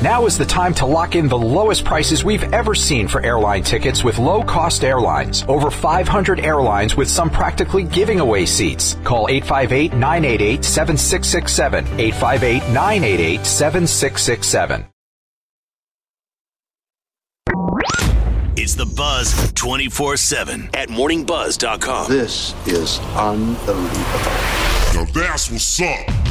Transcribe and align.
Now 0.00 0.26
is 0.26 0.38
the 0.38 0.46
time 0.46 0.74
to 0.74 0.86
lock 0.86 1.14
in 1.14 1.28
the 1.28 1.38
lowest 1.38 1.84
prices 1.84 2.24
we've 2.24 2.44
ever 2.52 2.74
seen 2.74 3.06
for 3.06 3.20
airline 3.24 3.62
tickets 3.62 4.02
with 4.02 4.18
low 4.18 4.42
cost 4.42 4.84
airlines. 4.84 5.44
Over 5.48 5.70
500 5.70 6.40
airlines 6.40 6.96
with 6.96 7.08
some 7.10 7.30
practically 7.30 7.84
giving 7.84 8.20
away 8.20 8.46
seats. 8.46 8.96
Call 9.04 9.28
858 9.28 9.92
988 9.92 10.64
7667. 10.64 11.84
858 12.00 12.72
988 12.72 13.46
7667. 13.46 14.86
It's 18.54 18.74
the 18.74 18.86
Buzz 18.86 19.52
24 19.54 20.16
7 20.16 20.70
at 20.74 20.88
morningbuzz.com. 20.88 22.10
This 22.10 22.54
is 22.66 23.00
unbelievable. 23.16 23.92
Now 24.94 25.04
that's 25.12 25.50
what's 25.50 25.80
up. 25.80 26.21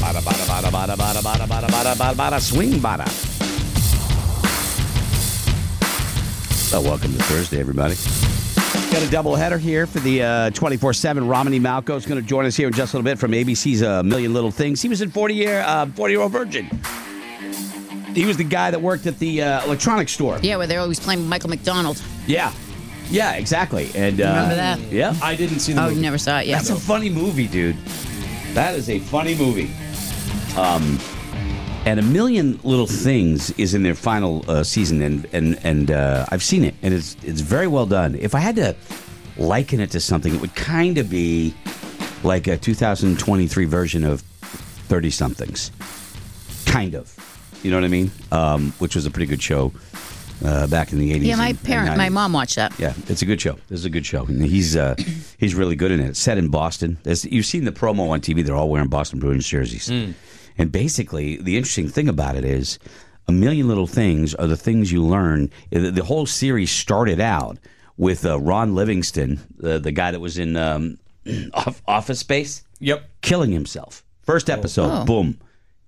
Bada, 0.00 0.20
bada, 0.22 0.44
bada, 0.46 0.70
bada, 0.70 0.96
bada, 0.96 1.20
bada, 1.22 1.46
bada, 1.46 1.66
bada, 1.68 1.94
bada, 1.94 2.14
bada, 2.14 2.40
swing 2.40 2.72
bada. 2.80 3.06
So, 6.52 6.80
welcome 6.80 7.12
to 7.14 7.22
Thursday, 7.24 7.58
everybody. 7.60 7.94
Got 8.92 9.02
a 9.06 9.10
double 9.10 9.34
header 9.36 9.58
here 9.58 9.86
for 9.86 10.00
the 10.00 10.50
24 10.54 10.92
7. 10.94 11.26
Romany 11.26 11.60
Malco 11.60 11.96
is 11.96 12.06
going 12.06 12.20
to 12.20 12.26
join 12.26 12.46
us 12.46 12.56
here 12.56 12.68
in 12.68 12.72
just 12.74 12.94
a 12.94 12.96
little 12.96 13.04
bit 13.10 13.18
from 13.18 13.32
ABC's 13.32 13.82
A 13.82 14.02
Million 14.02 14.32
Little 14.32 14.50
Things. 14.50 14.80
He 14.80 14.88
was 14.88 15.02
in 15.02 15.10
40 15.10 15.34
year, 15.34 15.60
uh, 15.66 15.86
40 15.86 16.12
year 16.12 16.20
old 16.22 16.32
virgin. 16.32 16.66
He 18.14 18.24
was 18.24 18.36
the 18.36 18.44
guy 18.44 18.70
that 18.70 18.80
worked 18.80 19.06
at 19.06 19.18
the 19.18 19.40
electronics 19.40 20.12
store. 20.12 20.38
Yeah, 20.42 20.56
where 20.56 20.66
they're 20.66 20.80
always 20.80 20.98
playing 21.00 21.28
Michael 21.28 21.50
McDonald. 21.50 22.02
Yeah. 22.26 22.52
Yeah, 23.10 23.34
exactly. 23.34 23.90
And 23.94 24.18
Remember 24.18 24.54
that? 24.54 24.78
Yeah. 24.92 25.14
I 25.22 25.34
didn't 25.34 25.60
see 25.60 25.72
the 25.72 25.80
Oh, 25.80 25.84
movie. 25.84 25.96
you 25.96 26.02
never 26.02 26.18
saw 26.18 26.40
it 26.40 26.46
yet. 26.46 26.56
That's 26.58 26.70
a 26.70 26.76
funny 26.76 27.08
movie, 27.10 27.46
dude. 27.46 27.76
That 28.54 28.74
is 28.74 28.88
a 28.90 28.98
funny 28.98 29.34
movie. 29.34 29.70
Um, 30.58 30.98
and 31.86 31.98
a 32.00 32.02
million 32.02 32.58
little 32.64 32.86
things 32.86 33.50
is 33.52 33.74
in 33.74 33.82
their 33.82 33.94
final 33.94 34.44
uh, 34.50 34.62
season, 34.62 35.00
and 35.02 35.26
and 35.32 35.58
and 35.62 35.90
uh, 35.90 36.26
I've 36.30 36.42
seen 36.42 36.64
it, 36.64 36.74
and 36.82 36.92
it's 36.92 37.16
it's 37.22 37.40
very 37.40 37.66
well 37.68 37.86
done. 37.86 38.14
If 38.16 38.34
I 38.34 38.40
had 38.40 38.56
to 38.56 38.74
liken 39.38 39.80
it 39.80 39.90
to 39.92 40.00
something, 40.00 40.34
it 40.34 40.40
would 40.40 40.54
kind 40.54 40.98
of 40.98 41.08
be 41.08 41.54
like 42.24 42.46
a 42.48 42.56
2023 42.56 43.64
version 43.66 44.04
of 44.04 44.20
Thirty 44.22 45.10
Somethings, 45.10 45.70
kind 46.66 46.94
of. 46.94 47.14
You 47.62 47.70
know 47.70 47.76
what 47.76 47.84
I 47.84 47.88
mean? 47.88 48.10
Um, 48.32 48.72
which 48.78 48.94
was 48.94 49.06
a 49.06 49.10
pretty 49.10 49.26
good 49.26 49.42
show 49.42 49.72
uh, 50.44 50.66
back 50.68 50.92
in 50.92 50.98
the 51.00 51.12
80s. 51.12 51.24
Yeah, 51.24 51.36
my 51.36 51.48
and- 51.48 51.58
and 51.58 51.64
parent, 51.66 51.96
my 51.96 52.08
mom 52.08 52.32
watched 52.32 52.54
that. 52.56 52.78
Yeah, 52.78 52.92
it's 53.08 53.22
a 53.22 53.26
good 53.26 53.40
show. 53.40 53.54
This 53.68 53.80
is 53.80 53.84
a 53.84 53.90
good 53.90 54.06
show. 54.06 54.24
And 54.26 54.44
he's 54.44 54.76
uh, 54.76 54.94
he's 55.38 55.54
really 55.54 55.74
good 55.76 55.90
in 55.90 56.00
it. 56.00 56.08
It's 56.08 56.20
set 56.20 56.36
in 56.38 56.48
Boston. 56.48 56.98
There's, 57.02 57.24
you've 57.24 57.46
seen 57.46 57.64
the 57.64 57.72
promo 57.72 58.10
on 58.10 58.20
TV. 58.20 58.44
They're 58.44 58.54
all 58.56 58.68
wearing 58.68 58.88
Boston 58.88 59.18
Bruins 59.20 59.46
jerseys. 59.48 59.90
And 60.58 60.72
basically, 60.72 61.36
the 61.36 61.56
interesting 61.56 61.88
thing 61.88 62.08
about 62.08 62.36
it 62.36 62.44
is, 62.44 62.78
a 63.28 63.32
million 63.32 63.68
little 63.68 63.86
things 63.86 64.34
are 64.34 64.46
the 64.46 64.56
things 64.56 64.90
you 64.90 65.04
learn. 65.04 65.50
The, 65.70 65.90
the 65.90 66.04
whole 66.04 66.26
series 66.26 66.70
started 66.70 67.20
out 67.20 67.58
with 67.96 68.24
uh, 68.26 68.38
Ron 68.40 68.74
Livingston, 68.74 69.40
the 69.56 69.78
the 69.78 69.92
guy 69.92 70.10
that 70.10 70.20
was 70.20 70.38
in 70.38 70.56
um, 70.56 70.98
Office 71.86 72.20
Space, 72.20 72.64
Yep. 72.80 73.08
killing 73.22 73.50
himself. 73.52 74.02
First 74.22 74.48
episode, 74.50 74.90
Oh. 74.92 75.04
boom, 75.04 75.38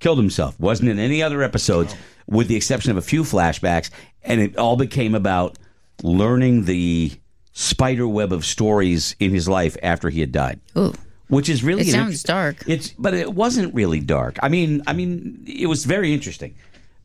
killed 0.00 0.18
himself. 0.18 0.58
Wasn't 0.60 0.88
in 0.88 0.98
any 0.98 1.22
other 1.22 1.42
episodes, 1.42 1.94
with 2.26 2.48
the 2.48 2.56
exception 2.56 2.90
of 2.90 2.96
a 2.96 3.02
few 3.02 3.22
flashbacks, 3.22 3.90
and 4.22 4.40
it 4.40 4.56
all 4.56 4.76
became 4.76 5.14
about 5.14 5.56
learning 6.02 6.64
the 6.64 7.12
spider 7.52 8.06
web 8.08 8.32
of 8.32 8.44
stories 8.44 9.14
in 9.18 9.30
his 9.32 9.48
life 9.48 9.76
after 9.82 10.08
he 10.10 10.20
had 10.20 10.32
died. 10.32 10.60
Ooh. 10.76 10.92
Which 11.30 11.48
is 11.48 11.62
really 11.64 11.82
It 11.82 11.92
sounds 11.92 12.06
interest- 12.08 12.26
dark. 12.26 12.64
It's 12.66 12.88
but 12.98 13.14
it 13.14 13.32
wasn't 13.34 13.72
really 13.74 14.00
dark. 14.00 14.38
I 14.42 14.48
mean, 14.48 14.82
I 14.86 14.92
mean, 14.92 15.42
it 15.46 15.66
was 15.66 15.84
very 15.86 16.12
interesting, 16.12 16.54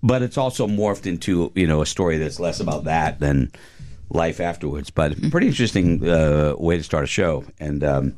but 0.04 0.22
it's 0.22 0.38
also 0.38 0.68
morphed 0.68 1.06
into 1.06 1.52
you 1.56 1.68
know 1.68 1.82
a 1.82 1.86
story 1.86 2.18
that's 2.18 2.40
less 2.40 2.60
about 2.60 2.84
that 2.86 3.20
than 3.20 3.52
life 4.10 4.40
afterwards. 4.40 4.90
But 4.90 5.14
pretty 5.32 5.48
interesting 5.48 6.08
uh, 6.10 6.56
way 6.58 6.78
to 6.78 6.84
start 6.84 7.04
a 7.04 7.08
show, 7.08 7.44
and 7.60 7.84
um, 7.84 8.14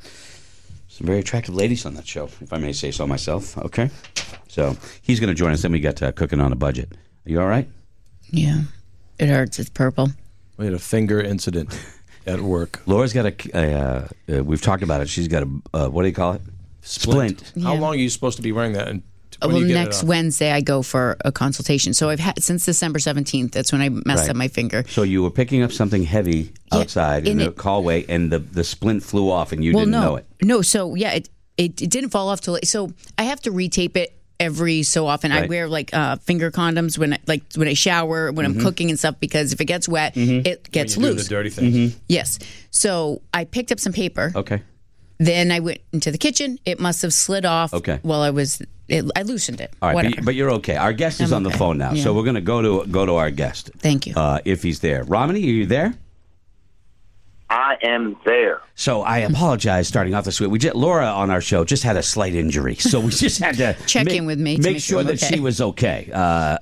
some 0.88 1.06
very 1.08 1.20
attractive 1.20 1.54
ladies 1.56 1.86
on 1.86 1.94
that 1.96 2.08
show, 2.08 2.26
if 2.42 2.52
I 2.54 2.58
may 2.58 2.74
say 2.74 2.92
so 2.92 3.06
myself. 3.06 3.58
Okay, 3.58 3.90
so 4.48 4.76
he's 5.02 5.20
going 5.20 5.30
to 5.30 5.36
join 5.36 5.52
us. 5.52 5.62
Then 5.62 5.72
we 5.74 5.80
got 5.82 6.02
uh, 6.02 6.12
cooking 6.14 6.40
on 6.40 6.52
a 6.52 6.56
budget. 6.56 6.94
Are 7.26 7.30
you 7.32 7.42
all 7.42 7.48
right? 7.48 7.68
Yeah. 8.32 8.62
It 9.20 9.30
hurts. 9.30 9.60
It's 9.60 9.70
purple. 9.70 10.10
We 10.58 10.66
had 10.66 10.74
a 10.74 10.80
finger 10.80 11.20
incident 11.22 11.78
at 12.28 12.42
work. 12.42 12.82
Laura's 12.86 13.14
got 13.14 13.26
a. 13.26 13.34
a 13.58 13.74
uh, 13.74 14.08
uh, 14.40 14.44
we've 14.44 14.62
talked 14.62 14.84
about 14.84 15.02
it. 15.02 15.10
She's 15.10 15.28
got 15.28 15.44
a. 15.44 15.50
Uh, 15.74 15.88
what 15.90 16.04
do 16.04 16.08
you 16.10 16.14
call 16.14 16.34
it? 16.34 16.42
Splint. 16.82 17.54
How 17.62 17.74
Yeah. 17.74 17.80
long 17.80 17.94
are 17.96 17.98
you 17.98 18.10
supposed 18.10 18.38
to 18.38 18.42
be 18.44 18.52
wearing 18.52 18.74
that? 18.74 18.88
And 18.88 19.02
Uh, 19.42 19.48
when 19.48 19.54
well, 19.54 19.62
do 19.62 19.68
you 19.68 19.74
get 19.74 19.82
it 19.82 19.84
next 19.86 20.04
off? 20.04 20.10
Wednesday 20.10 20.52
I 20.52 20.62
go 20.62 20.82
for 20.82 21.18
a 21.26 21.32
consultation. 21.32 21.94
So 21.94 22.10
I've 22.10 22.20
had 22.20 22.42
since 22.42 22.66
December 22.66 23.00
17th. 23.00 23.52
That's 23.52 23.72
when 23.72 23.82
I 23.82 23.90
messed 23.90 24.22
Right. 24.22 24.30
up 24.32 24.36
my 24.36 24.48
finger. 24.48 24.84
So 24.90 25.04
you 25.04 25.22
were 25.22 25.30
picking 25.32 25.62
up 25.64 25.72
something 25.72 26.04
heavy 26.04 26.54
Yeah, 26.72 26.80
outside 26.80 27.26
in 27.28 27.34
and 27.34 27.42
the 27.42 27.48
it- 27.52 27.60
hallway, 27.60 28.06
and 28.08 28.32
the, 28.32 28.40
the 28.40 28.64
splint 28.64 29.04
flew 29.04 29.30
off, 29.30 29.52
and 29.52 29.64
you 29.64 29.74
well, 29.74 29.82
didn't 29.86 29.92
no, 29.92 30.02
know 30.02 30.16
it. 30.16 30.26
no. 30.42 30.62
So 30.62 30.96
yeah, 30.96 31.12
it, 31.12 31.30
it 31.58 31.82
it 31.82 31.90
didn't 31.90 32.10
fall 32.12 32.30
off 32.30 32.42
till 32.42 32.58
so 32.64 32.92
I 33.18 33.24
have 33.24 33.42
to 33.42 33.52
retape 33.52 33.96
it 33.98 34.17
every 34.40 34.84
so 34.84 35.08
often. 35.08 35.32
I 35.32 35.46
wear 35.48 35.68
like 35.68 35.94
uh, 35.94 36.18
finger 36.18 36.52
condoms 36.52 36.98
when 36.98 37.14
I, 37.14 37.20
like 37.28 37.44
when 37.56 37.68
I 37.68 37.74
shower, 37.74 38.32
when 38.32 38.46
Mm-hmm. 38.46 38.60
I'm 38.60 38.64
cooking 38.66 38.90
and 38.90 38.98
stuff 39.00 39.16
because 39.20 39.54
if 39.54 39.60
it 39.62 39.66
gets 39.66 39.88
wet, 39.90 40.16
it 40.16 40.72
gets 40.72 40.96
You're 40.96 41.04
doing 41.04 41.16
loose. 41.16 41.24
the 41.28 41.30
dirty 41.30 41.50
things. 41.50 42.00
Yes. 42.08 42.40
So 42.72 43.22
I 43.34 43.46
picked 43.46 43.72
up 43.72 43.80
some 43.80 43.94
paper. 43.94 44.32
Okay. 44.36 44.62
Then 45.20 45.52
I 45.52 45.60
went 45.62 45.80
into 45.94 46.12
the 46.12 46.18
kitchen. 46.20 46.60
It 46.66 46.80
must 46.80 47.02
have 47.02 47.12
slid 47.14 47.44
off. 47.46 47.74
Okay. 47.74 48.00
While 48.04 48.22
I 48.22 48.30
was, 48.30 48.62
it, 48.88 49.04
I 49.16 49.24
loosened 49.24 49.60
it. 49.62 49.74
All 49.82 49.90
right, 49.90 49.96
Whatever. 49.96 50.16
but, 50.18 50.26
but 50.26 50.36
you're 50.36 50.52
okay. 50.52 50.76
Our 50.76 50.94
guest 50.94 51.20
is 51.22 51.32
I'm 51.34 51.38
on 51.38 51.44
the 51.44 51.50
phone 51.58 51.80
now, 51.80 51.96
so 51.96 52.14
we're 52.14 52.22
going 52.24 52.36
to 52.36 52.42
go 52.42 52.62
to 52.84 52.88
go 52.90 53.04
to 53.06 53.16
our 53.16 53.32
guest. 53.32 53.72
Thank 53.80 54.06
you. 54.06 54.14
Uh, 54.16 54.40
if 54.46 54.62
he's 54.62 54.80
there, 54.82 55.04
Romney, 55.06 55.40
are 55.42 55.46
you 55.46 55.66
there? 55.66 55.96
I 57.50 57.78
am 57.82 58.18
there. 58.26 58.62
So 58.76 59.04
I 59.04 59.20
apologize 59.20 59.88
starting 59.88 60.14
off 60.14 60.26
this 60.26 60.42
week. 60.42 60.52
We 60.52 60.60
just, 60.60 60.76
Laura 60.76 61.06
on 61.06 61.32
our 61.32 61.40
show 61.40 61.64
just 61.64 61.84
had 61.84 61.96
a 61.96 62.04
slight 62.04 62.36
injury, 62.36 62.76
so 62.76 63.00
we 63.00 63.10
just 63.10 63.40
had 63.40 63.56
to 63.58 63.74
Check 63.86 64.06
make- 64.08 64.16
in 64.16 64.26
with 64.26 64.40
me 64.40 64.58
to 64.58 64.62
make 64.62 64.74
make 64.74 64.84
sure 64.84 64.98
sure 64.98 65.04
that 65.06 65.24
okay. 65.24 65.36
she 65.36 65.40
was 65.40 65.62
okay. 65.62 66.10
Uh, 66.14 66.58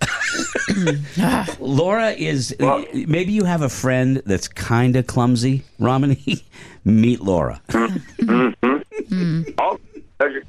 Laura 1.59 2.12
is 2.12 2.56
maybe 2.94 3.31
you 3.31 3.46
have 3.46 3.63
a 3.63 3.69
friend 3.69 4.22
that's 4.25 4.47
kind 4.47 4.96
of 4.96 5.07
clumsy, 5.07 5.63
Romney. 5.79 6.44
Meet 6.85 7.22
Laura. 7.22 7.59
Oh, 7.73 9.79
pleasure, 10.19 10.44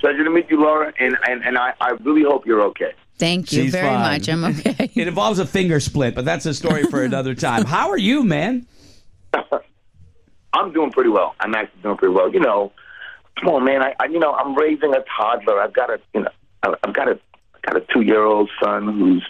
pleasure 0.00 0.24
to 0.24 0.30
meet 0.30 0.50
you, 0.50 0.60
Laura, 0.60 0.92
and 1.00 1.16
and, 1.28 1.44
and 1.44 1.58
I, 1.58 1.72
I 1.80 1.90
really 2.02 2.22
hope 2.22 2.46
you're 2.46 2.62
okay. 2.66 2.92
Thank 3.18 3.52
you 3.52 3.62
She's 3.64 3.72
very 3.72 3.88
fine. 3.88 4.00
much. 4.00 4.28
I'm 4.28 4.44
okay. 4.44 4.90
It 4.94 5.08
involves 5.08 5.38
a 5.38 5.46
finger 5.46 5.80
split, 5.80 6.14
but 6.14 6.24
that's 6.24 6.46
a 6.46 6.54
story 6.54 6.84
for 6.84 7.02
another 7.02 7.34
time. 7.34 7.64
How 7.64 7.90
are 7.90 7.98
you, 7.98 8.24
man? 8.24 8.66
I'm 10.52 10.72
doing 10.72 10.90
pretty 10.90 11.10
well. 11.10 11.34
I'm 11.40 11.54
actually 11.54 11.82
doing 11.82 11.96
pretty 11.96 12.14
well. 12.14 12.32
You 12.32 12.40
know, 12.40 12.72
come 13.38 13.50
on, 13.50 13.64
man. 13.64 13.82
I, 13.82 13.94
I 14.00 14.06
you 14.06 14.18
know, 14.18 14.32
I'm 14.32 14.54
raising 14.54 14.94
a 14.94 15.02
toddler. 15.16 15.60
I've 15.60 15.72
got 15.74 15.90
a, 15.90 16.00
you 16.14 16.22
know, 16.22 16.30
I- 16.62 16.74
I've 16.82 16.94
got 16.94 17.08
a, 17.08 17.18
got 17.62 17.76
a 17.76 17.80
two 17.92 18.02
year 18.02 18.22
old 18.24 18.48
son 18.62 18.84
who's 18.98 19.26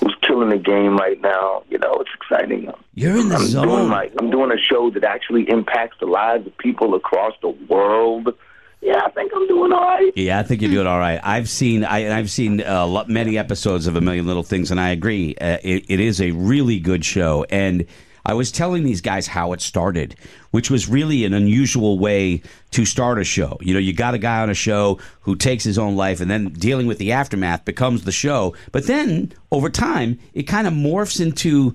who's 0.00 0.14
killing 0.22 0.50
the 0.50 0.58
game 0.58 0.96
right 0.96 1.20
now. 1.20 1.62
You 1.70 1.78
know, 1.78 1.94
it's 2.00 2.10
exciting. 2.14 2.70
You're 2.94 3.16
in 3.16 3.28
the 3.28 3.36
I'm 3.36 3.46
zone. 3.46 3.68
doing 3.68 3.88
my, 3.88 4.10
I'm 4.18 4.30
doing 4.30 4.52
a 4.52 4.58
show 4.58 4.90
that 4.90 5.04
actually 5.04 5.48
impacts 5.48 5.96
the 6.00 6.06
lives 6.06 6.46
of 6.46 6.56
people 6.58 6.94
across 6.94 7.34
the 7.40 7.48
world. 7.48 8.34
Yeah, 8.80 9.00
I 9.04 9.10
think 9.10 9.32
I'm 9.34 9.48
doing 9.48 9.72
all 9.72 9.80
right. 9.80 10.12
Yeah, 10.14 10.38
I 10.38 10.44
think 10.44 10.62
you're 10.62 10.70
doing 10.70 10.86
all 10.86 11.00
right. 11.00 11.18
I've 11.24 11.48
seen 11.48 11.84
I, 11.84 12.16
I've 12.16 12.30
seen 12.30 12.60
uh, 12.60 13.04
many 13.08 13.36
episodes 13.36 13.86
of 13.88 13.96
A 13.96 14.00
Million 14.00 14.26
Little 14.26 14.44
Things, 14.44 14.70
and 14.70 14.78
I 14.78 14.90
agree. 14.90 15.34
Uh, 15.40 15.58
it, 15.64 15.86
it 15.88 15.98
is 15.98 16.20
a 16.20 16.30
really 16.32 16.78
good 16.78 17.04
show. 17.04 17.44
And 17.50 17.86
I 18.28 18.34
was 18.34 18.52
telling 18.52 18.84
these 18.84 19.00
guys 19.00 19.26
how 19.26 19.54
it 19.54 19.62
started, 19.62 20.14
which 20.50 20.70
was 20.70 20.86
really 20.86 21.24
an 21.24 21.32
unusual 21.32 21.98
way 21.98 22.42
to 22.72 22.84
start 22.84 23.18
a 23.18 23.24
show. 23.24 23.56
You 23.62 23.72
know, 23.72 23.80
you 23.80 23.94
got 23.94 24.12
a 24.12 24.18
guy 24.18 24.42
on 24.42 24.50
a 24.50 24.54
show 24.54 24.98
who 25.22 25.34
takes 25.34 25.64
his 25.64 25.78
own 25.78 25.96
life, 25.96 26.20
and 26.20 26.30
then 26.30 26.50
dealing 26.50 26.86
with 26.86 26.98
the 26.98 27.10
aftermath 27.10 27.64
becomes 27.64 28.04
the 28.04 28.12
show. 28.12 28.54
But 28.70 28.86
then 28.86 29.32
over 29.50 29.70
time, 29.70 30.18
it 30.34 30.42
kind 30.42 30.66
of 30.66 30.74
morphs 30.74 31.22
into 31.22 31.74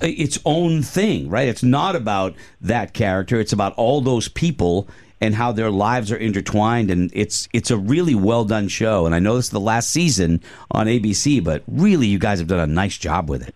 its 0.00 0.38
own 0.46 0.82
thing, 0.82 1.28
right? 1.28 1.48
It's 1.48 1.62
not 1.62 1.94
about 1.94 2.36
that 2.62 2.94
character. 2.94 3.38
It's 3.38 3.52
about 3.52 3.74
all 3.74 4.00
those 4.00 4.28
people 4.28 4.88
and 5.20 5.34
how 5.34 5.52
their 5.52 5.70
lives 5.70 6.10
are 6.10 6.16
intertwined 6.16 6.90
and 6.90 7.10
it's 7.14 7.48
it's 7.52 7.70
a 7.70 7.76
really 7.76 8.14
well 8.14 8.44
done 8.44 8.66
show 8.66 9.06
and 9.06 9.14
I 9.14 9.20
know 9.20 9.36
this 9.36 9.44
is 9.44 9.50
the 9.52 9.60
last 9.60 9.88
season 9.88 10.40
on 10.72 10.88
ABC 10.88 11.44
but 11.44 11.62
really 11.68 12.08
you 12.08 12.18
guys 12.18 12.40
have 12.40 12.48
done 12.48 12.58
a 12.58 12.66
nice 12.66 12.98
job 12.98 13.30
with 13.30 13.46
it. 13.46 13.54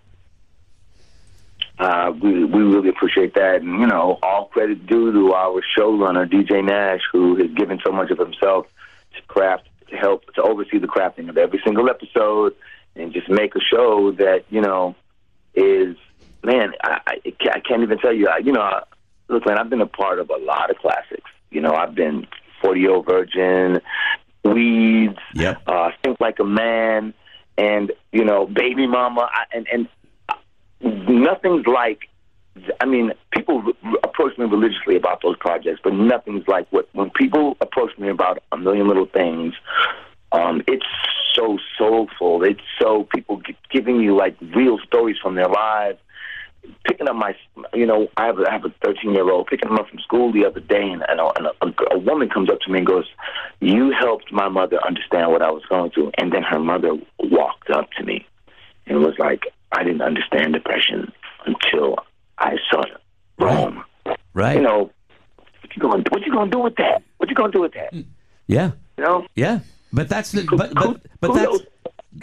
Uh, 1.79 2.11
we 2.23 2.45
we 2.45 2.63
really 2.63 2.89
appreciate 2.89 3.35
that, 3.35 3.57
and 3.57 3.81
you 3.81 3.87
know, 3.87 4.19
all 4.23 4.47
credit 4.47 4.87
due 4.87 5.13
to 5.13 5.35
our 5.35 5.63
showrunner 5.79 6.27
DJ 6.31 6.65
Nash, 6.65 7.03
who 7.13 7.37
has 7.37 7.51
given 7.55 7.79
so 7.85 7.93
much 7.93 8.11
of 8.11 8.19
himself 8.19 8.67
to 9.15 9.23
craft 9.29 9.69
to 9.91 9.97
help 9.97 10.25
to 10.35 10.43
oversee 10.43 10.79
the 10.79 10.87
crafting 10.87 11.29
of 11.29 11.37
every 11.37 11.61
single 11.65 11.89
episode 11.91 12.55
and 12.97 13.13
just 13.13 13.29
make 13.29 13.55
a 13.55 13.61
show 13.61 14.11
that 14.13 14.45
you 14.49 14.61
know 14.61 14.95
is 15.55 15.97
man. 16.43 16.73
I, 16.83 17.01
I, 17.07 17.21
I 17.51 17.61
can't 17.61 17.83
even 17.83 17.99
tell 17.99 18.13
you. 18.15 18.29
I, 18.29 18.39
you 18.39 18.53
know, 18.53 18.81
look, 19.29 19.47
man, 19.47 19.59
I've 19.59 19.69
been 19.71 19.83
a 19.83 19.87
part 19.87 20.19
of 20.19 20.31
a 20.31 20.37
lot 20.39 20.71
of 20.71 20.79
classics. 20.79 21.31
You 21.51 21.61
know, 21.61 21.73
I've 21.75 21.95
been 21.95 22.27
Forty 22.63 22.81
Year 22.81 22.93
Old 22.95 23.07
Virgin, 23.07 23.81
Weeds, 24.45 25.19
Yep. 25.35 25.63
uh, 25.67 25.91
Think 26.03 26.21
Like 26.21 26.39
a 26.39 26.45
Man, 26.45 27.13
and 27.59 27.93
you 28.13 28.25
know, 28.25 28.47
Baby 28.47 28.87
Mama, 28.87 29.29
I, 29.31 29.45
and 29.55 29.67
and 29.73 29.89
nothing's 30.81 31.67
like. 31.67 32.09
I 32.81 32.87
mean, 32.87 33.13
people 33.33 33.63
approach 34.03 34.39
me 34.39 34.47
religiously 34.47 34.97
about 34.97 35.21
those 35.23 35.37
projects, 35.37 35.81
but 35.85 35.93
nothing's 35.93 36.49
like 36.49 36.67
what 36.71 36.89
when 36.95 37.11
people 37.11 37.57
approach 37.61 37.97
me 37.99 38.09
about 38.09 38.43
a 38.51 38.57
million 38.57 38.89
little 38.89 39.07
things. 39.07 39.55
Um, 40.33 40.63
it's 40.67 40.87
so 41.35 41.59
soulful. 41.79 42.43
It's 42.43 42.61
so 42.81 43.05
people 43.05 43.41
gi- 43.43 43.57
giving 43.71 44.01
you 44.01 44.17
like 44.17 44.37
real 44.55 44.79
stories 44.79 45.17
from 45.23 45.35
their 45.35 45.49
lives. 45.49 45.99
Picking 46.85 47.09
up 47.09 47.15
my, 47.15 47.37
you 47.75 47.87
know, 47.87 48.09
I 48.17 48.27
have 48.27 48.41
a, 48.41 48.49
I 48.49 48.53
have 48.53 48.65
a 48.65 48.75
13 48.83 49.13
year 49.13 49.31
old 49.31 49.47
picking 49.47 49.69
him 49.69 49.79
up 49.79 49.89
from 49.89 50.01
school 50.01 50.33
the 50.33 50.45
other 50.45 50.59
day, 50.59 50.83
and, 50.83 51.05
and, 51.09 51.21
a, 51.21 51.31
and 51.37 51.47
a, 51.47 51.95
a 51.95 51.99
woman 51.99 52.29
comes 52.29 52.51
up 52.51 52.61
to 52.63 52.73
me 52.73 52.79
and 52.79 52.87
goes, 52.87 53.07
"You 53.61 53.93
helped 53.93 54.33
my 54.33 54.49
mother 54.49 54.85
understand 54.85 55.31
what 55.31 55.43
I 55.43 55.51
was 55.51 55.63
going 55.69 55.91
through." 55.93 56.11
And 56.19 56.33
then 56.33 56.43
her 56.43 56.59
mother 56.59 56.97
walked 57.21 57.71
up 57.71 57.93
to 57.99 58.05
me 58.05 58.27
and 58.87 58.99
was 58.99 59.17
like, 59.19 59.45
"I 59.77 59.85
didn't 59.85 60.03
understand 60.03 60.55
depression 60.55 61.13
until 61.45 61.97
I 62.39 62.57
saw 62.71 62.83
Rome." 63.39 63.85
Right. 64.35 64.57
You 64.57 64.63
know, 64.63 64.91
what 65.61 65.77
you 65.77 65.83
going? 65.83 66.05
What 66.11 66.23
you 66.27 66.33
gonna 66.33 66.51
do 66.51 66.59
with 66.59 66.77
that? 66.77 67.03
What 67.19 67.29
you 67.29 67.35
gonna 67.37 67.53
do 67.53 67.61
with 67.61 67.75
that? 67.75 67.95
yeah. 68.47 68.73
You 68.99 69.05
know. 69.05 69.27
Yeah. 69.35 69.61
But 69.93 70.09
that's 70.09 70.33
the 70.33 70.45
but 70.45 70.75
but 70.75 71.01
but 71.21 71.35
that's 71.35 71.59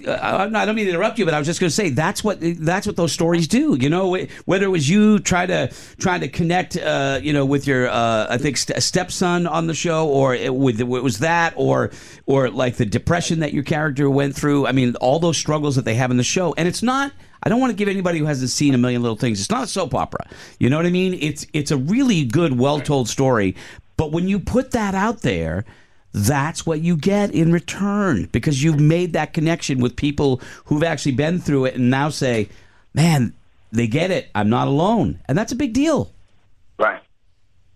not, 0.02 0.56
I 0.56 0.66
don't 0.66 0.76
mean 0.76 0.86
to 0.86 0.92
interrupt 0.92 1.20
you, 1.20 1.26
but 1.26 1.34
I 1.34 1.38
was 1.38 1.48
just 1.48 1.60
going 1.60 1.70
to 1.70 1.76
say 1.76 1.90
that's 1.90 2.24
what 2.24 2.40
that's 2.42 2.88
what 2.88 2.96
those 2.96 3.12
stories 3.12 3.48
do. 3.48 3.78
You 3.80 3.90
know, 3.90 4.18
whether 4.46 4.66
it 4.66 4.70
was 4.70 4.90
you 4.90 5.20
try 5.20 5.46
to 5.46 5.72
trying 6.00 6.22
to 6.22 6.28
connect, 6.28 6.78
uh, 6.78 7.20
you 7.22 7.34
know, 7.34 7.46
with 7.46 7.68
your 7.68 7.90
uh, 7.90 8.28
I 8.30 8.38
think 8.38 8.58
st- 8.58 8.82
stepson 8.82 9.48
on 9.48 9.68
the 9.68 9.74
show, 9.74 10.08
or 10.08 10.36
it, 10.36 10.54
with 10.54 10.80
it 10.80 10.84
was 10.86 11.20
that, 11.20 11.54
or 11.56 11.92
or 12.26 12.50
like 12.50 12.78
the 12.78 12.86
depression 12.86 13.40
that 13.40 13.54
your 13.54 13.64
character 13.64 14.10
went 14.10 14.36
through. 14.36 14.68
I 14.68 14.72
mean, 14.72 14.96
all 14.96 15.20
those 15.20 15.38
struggles 15.38 15.76
that 15.76 15.86
they 15.86 15.96
have 15.96 16.12
in 16.12 16.18
the 16.18 16.24
show, 16.24 16.54
and 16.58 16.68
it's 16.68 16.84
not. 16.84 17.12
I 17.46 17.50
don't 17.50 17.60
want 17.60 17.72
to 17.72 17.76
give 17.76 17.90
anybody 17.90 18.20
who 18.20 18.26
hasn't 18.26 18.52
seen 18.52 18.74
a 18.74 18.78
million 18.78 19.02
little 19.02 19.18
things. 19.18 19.40
It's 19.42 19.50
not 19.50 19.64
a 19.64 19.68
soap 19.68 19.94
opera. 19.94 20.28
You 20.60 20.70
know 20.70 20.78
what 20.78 20.86
I 20.86 20.92
mean? 20.92 21.18
It's 21.20 21.46
it's 21.54 21.72
a 21.72 21.78
really 21.78 22.24
good, 22.24 22.58
well 22.58 22.80
told 22.80 23.10
story. 23.10 23.56
But 23.98 24.12
when 24.12 24.28
you 24.28 24.40
put 24.40 24.72
that 24.72 24.96
out 24.96 25.22
there 25.22 25.66
that's 26.14 26.66
what 26.66 26.82
you 26.82 26.96
get 26.96 27.32
in 27.32 27.52
return 27.52 28.30
because 28.32 28.64
you've 28.64 28.80
made 28.80 29.14
that 29.14 29.34
connection 29.34 29.80
with 29.80 29.96
people 29.96 30.42
who've 30.66 30.84
actually 30.84 31.14
been 31.14 31.40
through 31.40 31.66
it 31.66 31.76
and 31.76 31.90
now 31.90 32.10
say, 32.10 32.50
man, 32.94 33.34
they 33.72 33.88
get 33.88 34.12
it. 34.12 34.30
I'm 34.36 34.50
not 34.50 34.68
alone. 34.68 35.20
And 35.26 35.38
that's 35.38 35.52
a 35.52 35.56
big 35.56 35.74
deal. 35.74 36.12
Right. 36.78 37.02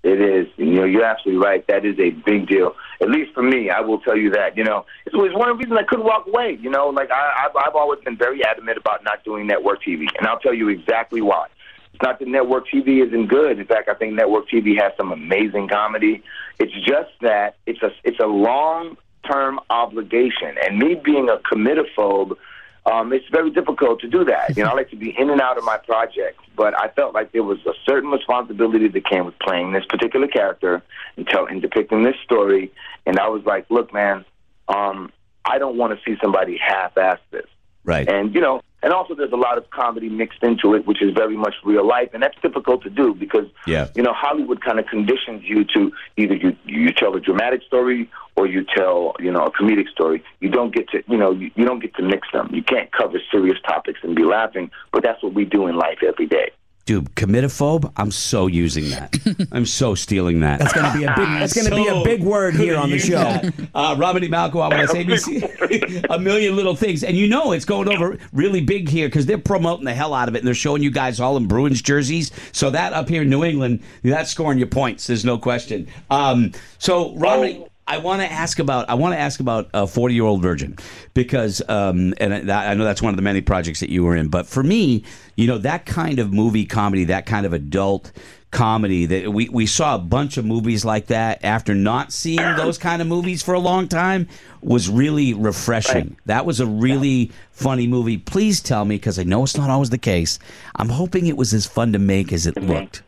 It 0.03 0.21
is. 0.21 0.47
You 0.57 0.73
know, 0.73 0.83
you're 0.85 1.03
absolutely 1.03 1.43
right. 1.43 1.65
That 1.67 1.83
is 1.83 1.99
a 1.99 2.11
big 2.11 2.47
deal. 2.47 2.75
At 3.01 3.09
least 3.09 3.33
for 3.33 3.43
me, 3.43 3.69
I 3.69 3.81
will 3.81 3.99
tell 3.99 4.15
you 4.15 4.29
that. 4.31 4.55
You 4.55 4.63
know, 4.63 4.85
it 5.05 5.13
was 5.13 5.33
one 5.33 5.49
of 5.49 5.57
the 5.57 5.63
reasons 5.63 5.79
I 5.79 5.83
couldn't 5.83 6.05
walk 6.05 6.27
away. 6.27 6.57
You 6.61 6.69
know, 6.69 6.87
like 6.89 7.11
I, 7.11 7.45
I've, 7.45 7.55
I've 7.55 7.75
always 7.75 7.99
been 8.05 8.15
very 8.15 8.43
adamant 8.45 8.77
about 8.77 9.03
not 9.03 9.23
doing 9.23 9.47
network 9.47 9.81
TV, 9.83 10.05
and 10.17 10.27
I'll 10.27 10.39
tell 10.39 10.53
you 10.53 10.69
exactly 10.69 11.21
why. 11.21 11.47
It's 11.97 12.03
not 12.03 12.19
that 12.19 12.27
network 12.27 12.67
TV 12.67 13.03
isn't 13.03 13.25
good. 13.25 13.57
In 13.57 13.65
fact, 13.65 13.89
I 13.89 13.95
think 13.95 14.13
network 14.13 14.47
TV 14.49 14.79
has 14.79 14.91
some 14.97 15.11
amazing 15.11 15.67
comedy. 15.67 16.21
It's 16.59 16.71
just 16.73 17.09
that 17.21 17.55
it's 17.65 17.81
a 17.81 17.89
it's 18.03 18.19
a 18.19 18.27
long 18.27 18.97
term 19.27 19.59
obligation, 19.71 20.57
and 20.61 20.77
me 20.77 20.93
being 20.93 21.27
a 21.27 21.37
committophobe, 21.37 22.37
um, 22.85 23.13
it's 23.13 23.25
very 23.31 23.49
difficult 23.49 23.99
to 24.01 24.07
do 24.07 24.23
that. 24.25 24.55
You 24.55 24.63
know, 24.63 24.69
I 24.69 24.73
like 24.75 24.91
to 24.91 24.95
be 24.95 25.09
in 25.17 25.31
and 25.31 25.41
out 25.41 25.57
of 25.57 25.63
my 25.63 25.77
projects, 25.77 26.43
but 26.55 26.79
I 26.79 26.89
felt 26.89 27.15
like 27.15 27.31
there 27.31 27.41
was 27.41 27.57
a 27.65 27.73
certain 27.83 28.11
responsibility 28.11 28.89
that 28.89 29.09
came 29.09 29.25
with 29.25 29.39
playing 29.39 29.71
this 29.71 29.85
particular 29.85 30.27
character 30.27 30.83
and 31.15 31.27
tell 31.27 31.47
and 31.47 31.63
depicting 31.63 32.03
this 32.03 32.15
story. 32.23 32.71
And 33.07 33.17
I 33.17 33.27
was 33.29 33.43
like, 33.43 33.65
look, 33.71 33.91
man, 33.91 34.23
um, 34.67 35.11
I 35.43 35.57
don't 35.57 35.77
want 35.77 35.97
to 35.97 36.05
see 36.05 36.15
somebody 36.21 36.59
half-ass 36.63 37.17
this. 37.31 37.47
Right. 37.87 38.07
And 38.07 38.35
you 38.35 38.41
know, 38.41 38.61
and 38.83 38.93
also 38.93 39.15
there's 39.15 39.31
a 39.31 39.37
lot 39.37 39.57
of 39.57 39.67
comedy 39.71 40.09
mixed 40.09 40.43
into 40.43 40.75
it, 40.75 40.85
which 40.85 41.01
is 41.01 41.11
very 41.13 41.37
much 41.37 41.55
real 41.63 41.87
life, 41.87 42.09
and 42.13 42.21
that's 42.21 42.39
difficult 42.41 42.83
to 42.83 42.89
do 42.89 43.13
because 43.15 43.47
Yeah. 43.65 43.87
you 43.95 44.03
know 44.03 44.13
Hollywood 44.13 44.61
kind 44.61 44.77
of 44.77 44.85
conditions 44.85 45.43
you 45.45 45.63
to 45.75 45.91
either 46.17 46.35
you 46.35 46.55
you 46.65 46.91
tell 46.91 47.15
a 47.15 47.21
dramatic 47.21 47.63
story 47.63 48.09
or 48.35 48.45
you 48.45 48.65
tell 48.75 49.15
you 49.19 49.31
know 49.31 49.45
a 49.45 49.51
comedic 49.51 49.87
story. 49.89 50.21
You 50.41 50.49
don't 50.49 50.75
get 50.75 50.89
to 50.89 51.01
you 51.07 51.17
know 51.17 51.31
you, 51.31 51.49
you 51.55 51.65
don't 51.65 51.79
get 51.79 51.95
to 51.95 52.03
mix 52.03 52.27
them. 52.33 52.49
You 52.53 52.61
can't 52.61 52.91
cover 52.91 53.19
serious 53.31 53.57
topics 53.65 54.01
and 54.03 54.15
be 54.15 54.25
laughing, 54.25 54.69
but 54.91 55.01
that's 55.01 55.23
what 55.23 55.33
we 55.33 55.45
do 55.45 55.67
in 55.67 55.77
life 55.77 55.99
every 56.05 56.27
day. 56.27 56.51
Dude, 56.87 57.13
committophobe, 57.15 57.91
I'm 57.97 58.11
so 58.11 58.47
using 58.47 58.91
that. 58.91 59.13
I'm 59.51 59.65
so 59.65 59.93
stealing 59.93 60.39
that. 60.39 60.59
That's 60.59 60.71
going 60.71 60.89
to 60.89 60.97
be 60.97 61.03
a 61.03 61.13
big. 61.13 61.27
That's 61.27 61.53
going 61.53 61.67
to 61.67 61.75
be 61.75 61.85
a 61.85 62.01
big 62.01 62.23
word 62.23 62.55
here 62.55 62.77
on 62.77 62.89
the 62.89 62.97
show. 62.97 63.17
that. 63.17 63.53
Uh, 63.75 63.97
Romany 63.99 64.29
Malco, 64.29 64.61
I 64.61 64.69
want 64.73 64.73
to 64.83 64.87
say 64.87 65.03
ABC, 65.03 66.05
a 66.09 66.17
million 66.17 66.55
little 66.55 66.77
things, 66.77 67.03
and 67.03 67.17
you 67.17 67.27
know 67.27 67.51
it's 67.51 67.65
going 67.65 67.89
over 67.89 68.17
really 68.31 68.61
big 68.61 68.87
here 68.87 69.09
because 69.09 69.25
they're 69.25 69.37
promoting 69.37 69.83
the 69.83 69.93
hell 69.93 70.13
out 70.13 70.29
of 70.29 70.35
it, 70.35 70.37
and 70.37 70.47
they're 70.47 70.55
showing 70.55 70.81
you 70.81 70.89
guys 70.89 71.19
all 71.19 71.35
in 71.35 71.45
Bruins 71.45 71.81
jerseys. 71.81 72.31
So 72.53 72.69
that 72.69 72.93
up 72.93 73.09
here 73.09 73.23
in 73.23 73.29
New 73.29 73.43
England, 73.43 73.83
that's 74.01 74.31
scoring 74.31 74.57
your 74.57 74.69
points. 74.69 75.07
There's 75.07 75.25
no 75.25 75.37
question. 75.37 75.89
Um, 76.09 76.53
so 76.79 77.13
Romany. 77.17 77.67
I 77.87 77.97
want 77.99 78.21
to 78.21 78.31
ask 78.31 78.59
about 78.59 78.89
I 78.89 78.95
want 78.95 79.13
to 79.13 79.19
ask 79.19 79.39
about 79.39 79.69
a 79.73 79.87
40 79.87 80.13
year 80.13 80.25
old 80.25 80.41
virgin 80.41 80.77
because 81.13 81.61
um, 81.69 82.13
and 82.19 82.51
I, 82.51 82.71
I 82.71 82.73
know 82.73 82.83
that's 82.83 83.01
one 83.01 83.11
of 83.11 83.15
the 83.15 83.23
many 83.23 83.41
projects 83.41 83.79
that 83.79 83.89
you 83.89 84.03
were 84.03 84.15
in 84.15 84.27
but 84.27 84.45
for 84.45 84.61
me 84.61 85.03
you 85.35 85.47
know 85.47 85.57
that 85.59 85.85
kind 85.85 86.19
of 86.19 86.33
movie 86.33 86.65
comedy 86.65 87.05
that 87.05 87.25
kind 87.25 87.45
of 87.45 87.53
adult 87.53 88.11
comedy 88.51 89.05
that 89.05 89.31
we, 89.31 89.49
we 89.49 89.65
saw 89.65 89.95
a 89.95 89.99
bunch 89.99 90.37
of 90.37 90.45
movies 90.45 90.85
like 90.85 91.07
that 91.07 91.43
after 91.43 91.75
not 91.75 92.11
seeing 92.11 92.55
those 92.55 92.77
kind 92.77 93.01
of 93.01 93.07
movies 93.07 93.43
for 93.43 93.53
a 93.53 93.59
long 93.59 93.87
time 93.87 94.27
was 94.61 94.89
really 94.89 95.33
refreshing. 95.33 96.17
That 96.25 96.45
was 96.45 96.59
a 96.59 96.65
really 96.65 97.31
funny 97.51 97.87
movie. 97.87 98.17
Please 98.17 98.61
tell 98.61 98.85
me 98.85 98.95
because 98.95 99.19
I 99.19 99.23
know 99.23 99.43
it's 99.43 99.57
not 99.57 99.69
always 99.69 99.89
the 99.89 99.97
case 99.97 100.39
I'm 100.75 100.89
hoping 100.89 101.27
it 101.27 101.37
was 101.37 101.53
as 101.53 101.65
fun 101.65 101.93
to 101.93 101.99
make 101.99 102.31
as 102.31 102.47
it 102.47 102.61
looked. 102.61 103.03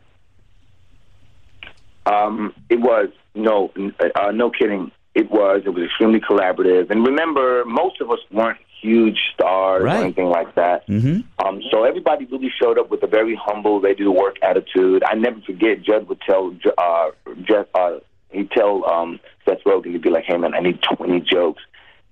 Um, 2.06 2.54
it 2.68 2.80
was 2.80 3.08
no, 3.34 3.70
uh, 4.14 4.30
no 4.32 4.50
kidding. 4.50 4.90
It 5.14 5.30
was. 5.30 5.62
It 5.66 5.70
was 5.70 5.84
extremely 5.84 6.20
collaborative. 6.20 6.90
And 6.90 7.04
remember, 7.06 7.64
most 7.66 8.00
of 8.00 8.10
us 8.10 8.20
weren't 8.30 8.58
huge 8.80 9.18
stars 9.34 9.82
Right. 9.82 9.96
or 10.00 10.04
anything 10.04 10.26
like 10.28 10.54
that. 10.54 10.86
Mhm. 10.86 11.24
Um, 11.44 11.60
so 11.70 11.82
everybody 11.84 12.24
really 12.26 12.50
showed 12.62 12.78
up 12.78 12.90
with 12.90 13.02
a 13.02 13.06
very 13.08 13.34
humble, 13.34 13.80
ready 13.80 14.04
to 14.04 14.10
work 14.10 14.36
attitude. 14.42 15.02
I 15.04 15.14
never 15.16 15.40
forget. 15.40 15.82
Judd 15.82 16.08
would 16.08 16.20
tell 16.22 16.54
uh, 16.78 17.10
Jeff. 17.42 17.66
Uh, 17.74 17.98
he'd 18.30 18.50
tell 18.52 18.88
um, 18.88 19.18
Seth 19.44 19.62
Rogen. 19.66 19.90
He'd 19.92 20.00
be 20.02 20.10
like, 20.10 20.24
"Hey 20.24 20.36
man, 20.36 20.54
I 20.54 20.60
need 20.60 20.80
20 20.82 21.20
jokes," 21.20 21.62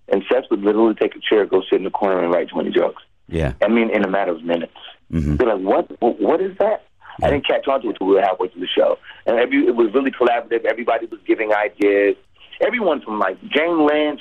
and 0.08 0.24
Seth 0.30 0.44
would 0.50 0.62
literally 0.62 0.94
take 0.94 1.14
a 1.16 1.20
chair, 1.20 1.46
go 1.46 1.62
sit 1.62 1.76
in 1.78 1.84
the 1.84 1.90
corner, 1.90 2.22
and 2.22 2.34
write 2.34 2.48
20 2.48 2.70
jokes. 2.70 3.02
yeah 3.28 3.52
I 3.62 3.68
mean, 3.68 3.90
in 3.90 4.04
a 4.04 4.08
matter 4.10 4.32
of 4.32 4.42
minutes. 4.42 4.74
They're 5.10 5.46
like, 5.56 5.60
what? 5.64 5.90
what? 6.02 6.20
What 6.20 6.40
is 6.42 6.54
that? 6.58 6.82
I 7.22 7.30
didn't 7.30 7.46
catch 7.46 7.66
on 7.66 7.82
to 7.82 7.88
it 7.88 7.90
until 7.90 8.06
we 8.06 8.14
were 8.14 8.22
halfway 8.22 8.48
through 8.48 8.60
the 8.60 8.68
show. 8.68 8.98
And 9.26 9.38
every, 9.38 9.66
it 9.66 9.74
was 9.74 9.92
really 9.92 10.10
collaborative. 10.10 10.64
Everybody 10.64 11.06
was 11.06 11.20
giving 11.26 11.52
ideas. 11.52 12.16
Everyone 12.60 13.00
from 13.00 13.18
like 13.18 13.40
Jane 13.48 13.86
Lynch, 13.86 14.20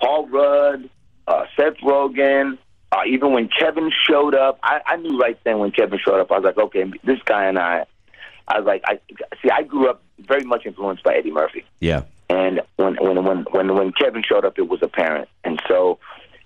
Paul 0.00 0.28
Rudd, 0.28 0.88
uh, 1.26 1.44
Seth 1.56 1.76
Rogen, 1.82 2.58
uh, 2.92 3.00
even 3.08 3.32
when 3.32 3.48
Kevin 3.48 3.90
showed 4.08 4.34
up, 4.34 4.58
I, 4.62 4.80
I 4.86 4.96
knew 4.96 5.18
right 5.18 5.38
then 5.44 5.58
when 5.58 5.72
Kevin 5.72 5.98
showed 5.98 6.20
up, 6.20 6.30
I 6.30 6.38
was 6.38 6.44
like, 6.44 6.58
okay, 6.58 6.84
this 7.02 7.18
guy 7.24 7.46
and 7.46 7.58
I, 7.58 7.86
I 8.46 8.58
was 8.58 8.66
like, 8.66 8.82
I 8.86 9.00
see, 9.42 9.50
I 9.50 9.62
grew 9.62 9.88
up 9.88 10.02
very 10.20 10.44
much 10.44 10.64
influenced 10.64 11.02
by 11.02 11.14
Eddie 11.14 11.32
Murphy. 11.32 11.64
yeah 11.80 12.02
And 12.28 12.60
when 12.76 12.94
when 12.96 13.24
when 13.24 13.44
when 13.50 13.74
when 13.74 13.92
Kevin 13.92 14.22
showed 14.22 14.44
up, 14.44 14.58
it 14.58 14.68
was 14.68 14.80
apparent. 14.82 15.28
And 15.44 15.60
so, 15.66 15.98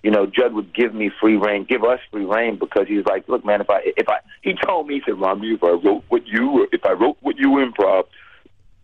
you 0.03 0.11
know, 0.11 0.25
Judd 0.25 0.53
would 0.53 0.73
give 0.73 0.93
me 0.93 1.11
free 1.19 1.35
reign, 1.35 1.65
give 1.67 1.83
us 1.83 1.99
free 2.11 2.25
reign 2.25 2.57
because 2.57 2.87
he's 2.87 3.05
like, 3.05 3.27
look, 3.27 3.43
man, 3.43 3.61
if 3.61 3.69
I 3.69 3.81
if 3.83 4.07
I 4.07 4.19
he 4.41 4.53
told 4.65 4.87
me 4.87 4.95
he 4.95 5.01
said, 5.05 5.19
Romney, 5.19 5.53
if 5.53 5.63
I 5.63 5.71
wrote 5.71 6.03
what 6.09 6.25
you 6.25 6.67
if 6.71 6.85
I 6.85 6.93
wrote 6.93 7.17
what 7.21 7.37
you 7.37 7.49
improv, 7.51 8.05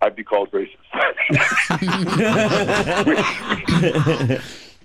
I'd 0.01 0.15
be 0.15 0.23
called 0.23 0.51
racist. 0.51 0.75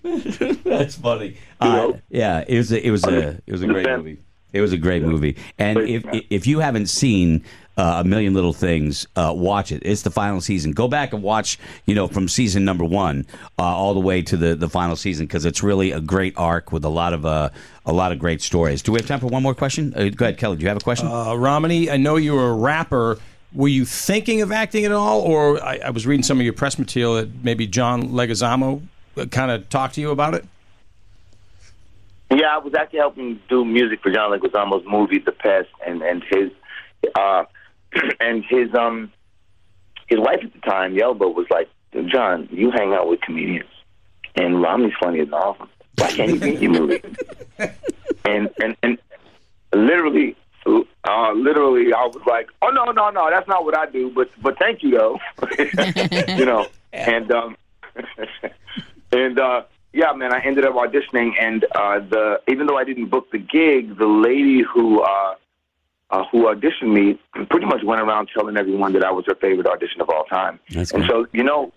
That's 0.65 0.97
funny. 0.97 1.37
Uh, 1.61 1.93
yeah, 2.09 2.45
it 2.47 2.57
was 2.57 2.73
a, 2.73 2.87
it 2.87 2.91
was 2.91 3.05
a 3.05 3.41
it 3.47 3.53
was 3.53 3.63
a 3.63 3.67
great 3.67 3.87
movie. 3.87 4.19
It 4.53 4.61
was 4.61 4.73
a 4.73 4.79
great 4.79 5.03
movie. 5.03 5.37
And 5.59 5.79
if 5.81 6.05
if 6.31 6.47
you 6.47 6.61
haven't 6.61 6.87
seen 6.87 7.45
uh, 7.81 8.01
a 8.01 8.05
million 8.05 8.35
little 8.35 8.53
things, 8.53 9.07
uh, 9.17 9.33
watch 9.35 9.73
it. 9.73 9.83
It's 9.87 10.03
the 10.03 10.11
final 10.11 10.43
season. 10.43 10.73
Go 10.73 10.87
back 10.87 11.15
and 11.15 11.23
watch. 11.23 11.59
You 11.87 11.95
know, 11.95 12.09
from 12.09 12.29
season 12.29 12.63
number 12.63 12.85
one 12.85 13.27
uh, 13.59 13.63
all 13.63 13.95
the 13.95 14.01
way 14.01 14.21
to 14.21 14.37
the, 14.37 14.55
the 14.55 14.69
final 14.69 14.97
season 14.97 15.27
because 15.27 15.47
it's 15.47 15.63
really 15.63 15.91
a 15.91 16.01
great 16.01 16.35
arc 16.37 16.73
with 16.73 16.85
a 16.85 16.91
lot 16.91 17.15
of 17.15 17.25
uh, 17.25 17.49
a 17.87 17.93
lot 17.93 18.13
of 18.13 18.19
great 18.19 18.43
stories. 18.43 18.83
Do 18.83 18.93
we 18.93 18.99
have 18.99 19.09
time 19.09 19.19
for 19.19 19.29
one 19.29 19.43
more 19.43 19.55
question? 19.55 19.95
Uh, 19.97 20.11
go 20.11 20.27
ahead, 20.27 20.37
Kelly. 20.37 20.59
Do 20.59 20.63
you 20.63 20.69
have 20.69 20.77
a 20.77 20.81
question? 20.81 21.09
Uh, 21.09 21.35
Romney, 21.35 21.91
I 21.91 21.97
know 21.97 22.17
you 22.17 22.35
were 22.35 22.51
a 22.51 22.55
rapper. 22.55 23.19
Were 23.55 23.69
you 23.69 23.87
thinking 23.87 24.43
of 24.43 24.53
acting 24.53 24.85
at 24.85 24.93
all, 24.93 25.23
or 25.23 25.65
I, 25.65 25.81
I 25.87 25.91
was 25.91 26.07
reading 26.07 26.23
some 26.23 26.39
of 26.39 26.45
your 26.45 26.53
press 26.53 26.79
material 26.79 27.15
that 27.15 27.43
maybe 27.43 27.67
John 27.67 28.11
Leguizamo 28.11 28.83
kind 29.31 29.51
of 29.51 29.71
talked 29.71 29.95
to 29.95 30.03
you 30.03 30.11
about 30.11 30.35
it? 30.35 30.45
Yeah, 32.31 32.55
I 32.55 32.59
was 32.59 32.75
actually 32.75 32.99
helping 32.99 33.41
do 33.49 33.65
music 33.65 34.03
for 34.03 34.13
John 34.13 34.39
Leguizamo's 34.39 34.85
movie 34.87 35.19
The 35.19 35.33
Pest, 35.33 35.71
and 35.87 36.03
and 36.03 36.23
his 36.31 36.51
uh, 37.19 37.45
and 38.21 38.45
his 38.45 38.75
um 38.75 39.13
his 40.07 40.19
wife 40.19 40.41
at 40.43 40.53
the 40.53 40.59
time, 40.61 40.95
Yelba, 40.95 41.33
was 41.33 41.47
like, 41.51 41.69
John, 42.07 42.49
you 42.51 42.71
hang 42.71 42.93
out 42.93 43.09
with 43.09 43.21
comedians, 43.21 43.71
and 44.35 44.61
Romney's 44.61 44.93
funny 45.01 45.21
as 45.21 45.33
all 45.33 45.53
of 45.53 45.59
them. 45.59 45.69
Why 45.97 46.11
can't 46.11 46.31
he 46.33 46.39
be 46.39 46.55
in 46.57 46.63
your 46.63 46.73
movie? 46.73 47.03
and 48.25 48.51
and 48.61 48.77
and 48.83 48.99
literally, 49.73 50.37
uh, 50.67 51.33
literally, 51.33 51.93
I 51.93 52.07
was 52.07 52.23
like, 52.27 52.49
oh 52.63 52.69
no, 52.69 52.87
no, 52.87 53.11
no, 53.11 53.31
that's 53.31 53.49
not 53.49 53.65
what 53.65 53.77
I 53.77 53.87
do. 53.87 54.11
But 54.11 54.31
but 54.43 54.59
thank 54.59 54.83
you 54.83 54.91
though, 54.99 55.19
you 56.37 56.45
know. 56.45 56.67
And 56.93 57.31
um, 57.33 57.57
and 59.13 59.39
uh, 59.39 59.63
yeah, 59.93 60.13
man, 60.13 60.33
I 60.33 60.41
ended 60.41 60.65
up 60.65 60.75
auditioning, 60.75 61.33
and 61.41 61.65
uh, 61.75 62.01
the 62.01 62.41
even 62.49 62.67
though 62.67 62.77
I 62.77 62.85
didn't 62.85 63.07
book 63.07 63.31
the 63.31 63.39
gig, 63.39 63.97
the 63.99 64.07
lady 64.07 64.63
who 64.63 65.03
uh, 65.03 65.35
uh, 66.11 66.25
who 66.31 66.53
auditioned 66.53 66.93
me 66.93 67.19
pretty 67.49 67.67
much 67.67 67.83
went 67.85 68.01
around 68.01 68.29
telling 68.35 68.57
everyone 68.57 68.93
that 68.95 69.05
I 69.05 69.11
was 69.11 69.25
her 69.27 69.35
favorite 69.35 69.67
audition 69.67 70.01
of 70.01 70.09
all 70.11 70.25
time. 70.25 70.59
That's 70.71 70.91
and 70.93 71.07
cool. 71.07 71.25
so, 71.25 71.31
you 71.33 71.45
know, 71.45 71.73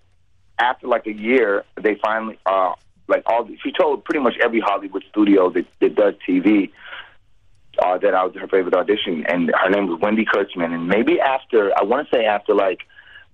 after 0.59 0.87
like 0.87 1.05
a 1.07 1.13
year, 1.13 1.65
they 1.81 1.95
finally, 2.03 2.39
uh, 2.45 2.73
like 3.07 3.23
all, 3.25 3.47
she 3.63 3.71
told 3.71 4.05
pretty 4.05 4.19
much 4.19 4.35
every 4.41 4.59
Hollywood 4.59 5.03
studio 5.09 5.49
that, 5.51 5.65
that 5.81 5.95
does 5.95 6.15
TV 6.27 6.71
uh, 7.79 7.97
that 7.97 8.13
I 8.13 8.23
was 8.23 8.35
her 8.35 8.47
favorite 8.47 8.75
audition, 8.75 9.25
and 9.27 9.51
her 9.55 9.69
name 9.69 9.87
was 9.87 9.99
Wendy 9.99 10.25
Kurtzman. 10.25 10.73
And 10.73 10.87
maybe 10.87 11.19
after, 11.19 11.71
I 11.77 11.83
want 11.83 12.07
to 12.07 12.15
say 12.15 12.25
after 12.25 12.53
like 12.53 12.81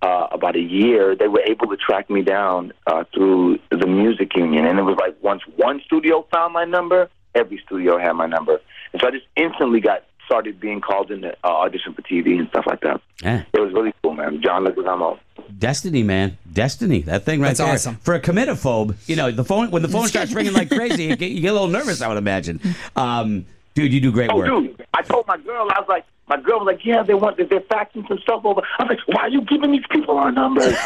uh, 0.01 0.27
about 0.31 0.55
a 0.55 0.61
year, 0.61 1.15
they 1.15 1.27
were 1.27 1.41
able 1.41 1.67
to 1.67 1.77
track 1.77 2.09
me 2.09 2.21
down 2.21 2.71
uh, 2.87 3.03
through 3.13 3.59
the 3.69 3.87
music 3.87 4.35
union. 4.35 4.65
And 4.65 4.79
it 4.79 4.83
was 4.83 4.97
like 4.99 5.17
once 5.21 5.41
one 5.57 5.81
studio 5.85 6.25
found 6.31 6.53
my 6.53 6.65
number, 6.65 7.09
every 7.35 7.61
studio 7.65 7.97
had 7.97 8.13
my 8.13 8.25
number. 8.25 8.61
And 8.93 9.01
so 9.01 9.07
I 9.07 9.11
just 9.11 9.25
instantly 9.35 9.81
got 9.81 10.05
started 10.29 10.59
being 10.59 10.79
called 10.79 11.09
in 11.09 11.21
to 11.21 11.35
uh, 11.43 11.47
audition 11.47 11.91
for 11.95 12.03
TV 12.03 12.37
and 12.37 12.47
stuff 12.49 12.65
like 12.67 12.81
that. 12.81 13.01
Yeah. 13.23 13.45
It 13.51 13.59
was 13.59 13.73
really 13.73 13.91
cool, 14.03 14.13
man. 14.13 14.41
John 14.43 14.63
Leguizamo. 14.63 15.17
Destiny, 15.57 16.03
man, 16.03 16.37
destiny. 16.53 17.01
That 17.01 17.23
thing 17.23 17.41
right 17.41 17.47
That's 17.47 17.59
there. 17.59 17.73
awesome. 17.73 17.95
For 17.95 18.13
a 18.13 18.19
committophobe, 18.21 18.95
you 19.09 19.15
know, 19.15 19.31
the 19.31 19.43
phone 19.43 19.71
when 19.71 19.81
the 19.81 19.87
phone 19.87 20.07
starts 20.07 20.31
ringing 20.33 20.53
like 20.53 20.69
crazy, 20.69 21.05
you 21.05 21.15
get, 21.15 21.31
you 21.31 21.41
get 21.41 21.49
a 21.49 21.53
little 21.53 21.67
nervous. 21.67 22.03
I 22.03 22.07
would 22.07 22.17
imagine. 22.17 22.61
Um, 22.95 23.45
dude, 23.73 23.91
you 23.91 23.99
do 23.99 24.11
great 24.11 24.29
Oh, 24.31 24.37
work. 24.37 24.45
dude, 24.47 24.85
I 24.93 25.01
told 25.01 25.25
my 25.25 25.37
girl, 25.37 25.67
I 25.73 25.79
was 25.79 25.89
like, 25.89 26.05
my 26.27 26.39
girl 26.39 26.59
was 26.59 26.67
like, 26.67 26.85
yeah, 26.85 27.01
they 27.01 27.15
want, 27.15 27.37
they're 27.37 27.47
faxing 27.61 28.07
some 28.07 28.19
stuff 28.19 28.45
over. 28.45 28.61
I 28.77 28.83
was 28.83 28.89
like, 28.89 28.99
why 29.07 29.23
are 29.23 29.29
you 29.29 29.41
giving 29.41 29.71
these 29.71 29.81
people 29.89 30.15
our 30.19 30.31
numbers? 30.31 30.75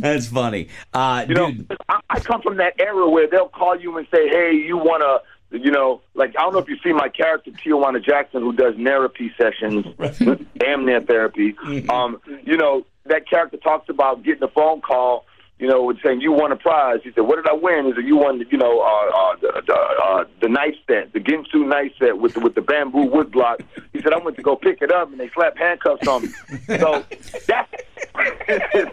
That's 0.00 0.26
funny. 0.28 0.68
Uh, 0.94 1.24
You 1.28 1.34
know, 1.34 1.52
I, 1.88 2.00
I 2.10 2.20
come 2.20 2.42
from 2.42 2.56
that 2.56 2.74
era 2.80 3.08
where 3.08 3.26
they'll 3.28 3.48
call 3.48 3.78
you 3.78 3.96
and 3.98 4.06
say, 4.12 4.28
"Hey, 4.28 4.52
you 4.54 4.76
want 4.76 5.02
to, 5.02 5.22
you 5.52 5.70
know, 5.70 6.00
like 6.14 6.34
I 6.38 6.42
don't 6.42 6.52
know 6.52 6.58
if 6.58 6.68
you 6.68 6.78
see 6.82 6.92
my 6.92 7.08
character 7.08 7.50
Tijuana 7.50 8.02
Jackson, 8.02 8.42
who 8.42 8.52
does 8.52 8.74
therapy 8.76 9.32
sessions, 9.38 9.86
damn 10.58 10.84
near 10.84 11.00
therapy. 11.00 11.54
Um, 11.88 12.20
you 12.44 12.56
know, 12.56 12.84
that 13.06 13.28
character 13.28 13.56
talks 13.58 13.88
about 13.88 14.22
getting 14.22 14.42
a 14.42 14.48
phone 14.48 14.80
call." 14.80 15.26
You 15.62 15.68
know, 15.68 15.92
saying 16.02 16.22
you 16.22 16.32
won 16.32 16.50
a 16.50 16.56
prize. 16.56 16.98
He 17.04 17.12
said, 17.12 17.20
"What 17.20 17.36
did 17.36 17.46
I 17.46 17.52
win?" 17.52 17.86
He 17.86 17.92
said, 17.92 18.04
"You 18.04 18.16
won, 18.16 18.44
you 18.50 18.58
know, 18.58 18.80
uh, 18.80 19.16
uh, 19.16 19.36
the 19.40 19.72
uh, 19.72 20.24
the 20.40 20.48
knife 20.48 20.74
set, 20.88 21.12
the 21.12 21.20
Ginsu 21.20 21.64
knife 21.68 21.92
set 22.00 22.18
with 22.18 22.34
the, 22.34 22.40
with 22.40 22.56
the 22.56 22.62
bamboo 22.62 23.04
wood 23.04 23.30
block." 23.30 23.60
He 23.92 24.02
said, 24.02 24.12
"I 24.12 24.18
went 24.18 24.36
to 24.38 24.42
go 24.42 24.56
pick 24.56 24.82
it 24.82 24.90
up, 24.90 25.12
and 25.12 25.20
they 25.20 25.28
slapped 25.28 25.58
handcuffs 25.58 26.08
on 26.08 26.22
me." 26.22 26.28
So 26.66 27.04
that's 27.46 27.72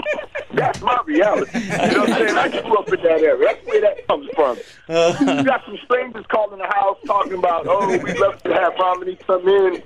that's 0.53 0.81
my 0.81 1.01
reality. 1.07 1.57
You 1.57 1.69
know 1.69 2.01
what 2.01 2.11
I'm 2.11 2.27
saying? 2.27 2.37
I 2.37 2.61
grew 2.61 2.77
up 2.77 2.93
in 2.93 3.01
that 3.01 3.19
area. 3.19 3.47
That's 3.47 3.65
where 3.65 3.81
that 3.81 4.07
comes 4.07 4.29
from. 4.35 4.57
You 5.37 5.43
got 5.43 5.65
some 5.65 5.79
strangers 5.85 6.25
calling 6.27 6.59
the 6.59 6.67
house 6.67 6.99
talking 7.07 7.33
about, 7.33 7.65
"Oh, 7.67 7.97
we'd 7.97 8.19
love 8.19 8.43
to 8.43 8.53
have 8.53 8.73
Romney 8.79 9.15
come 9.15 9.47
in." 9.47 9.81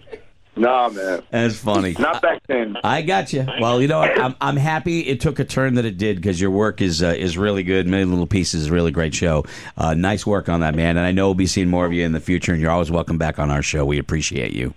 Nah, 0.56 0.90
man, 0.90 1.24
that's 1.32 1.56
funny. 1.56 1.96
not 1.98 2.22
back 2.22 2.42
then. 2.48 2.78
I 2.84 3.02
got 3.02 3.34
you. 3.34 3.46
Well, 3.60 3.82
you 3.82 3.88
know 3.88 4.00
what? 4.00 4.20
I'm, 4.20 4.36
I'm 4.40 4.58
happy 4.58 5.02
it 5.02 5.20
took 5.20 5.40
a 5.40 5.46
turn 5.46 5.76
that 5.76 5.86
it 5.86 5.98
did 5.98 6.18
because 6.18 6.40
your 6.40 6.52
work 6.52 6.80
is 6.80 7.02
uh, 7.02 7.08
is 7.08 7.38
really 7.38 7.64
good. 7.64 7.88
Many 7.88 8.06
Little 8.06 8.28
Pieces 8.28 8.62
is 8.62 8.68
a 8.68 8.72
really 8.72 8.92
great 8.92 9.16
show. 9.16 9.46
Uh, 9.78 9.96
nice 9.96 10.28
work 10.28 10.50
on 10.50 10.60
that, 10.60 10.76
man. 10.76 10.98
And 10.98 11.06
I 11.06 11.12
know 11.12 11.28
we'll 11.28 11.34
be 11.36 11.48
seeing 11.48 11.70
more 11.70 11.86
of 11.86 11.94
you 11.94 12.06
in 12.06 12.12
the 12.12 12.20
future, 12.20 12.52
and 12.52 12.62
you're 12.62 12.72
always 12.72 12.92
welcome 12.92 13.18
back 13.18 13.40
on 13.40 13.50
our 13.50 13.64
show. 13.64 13.84
We 13.84 13.98
appreciate 13.98 14.54
you. 14.54 14.76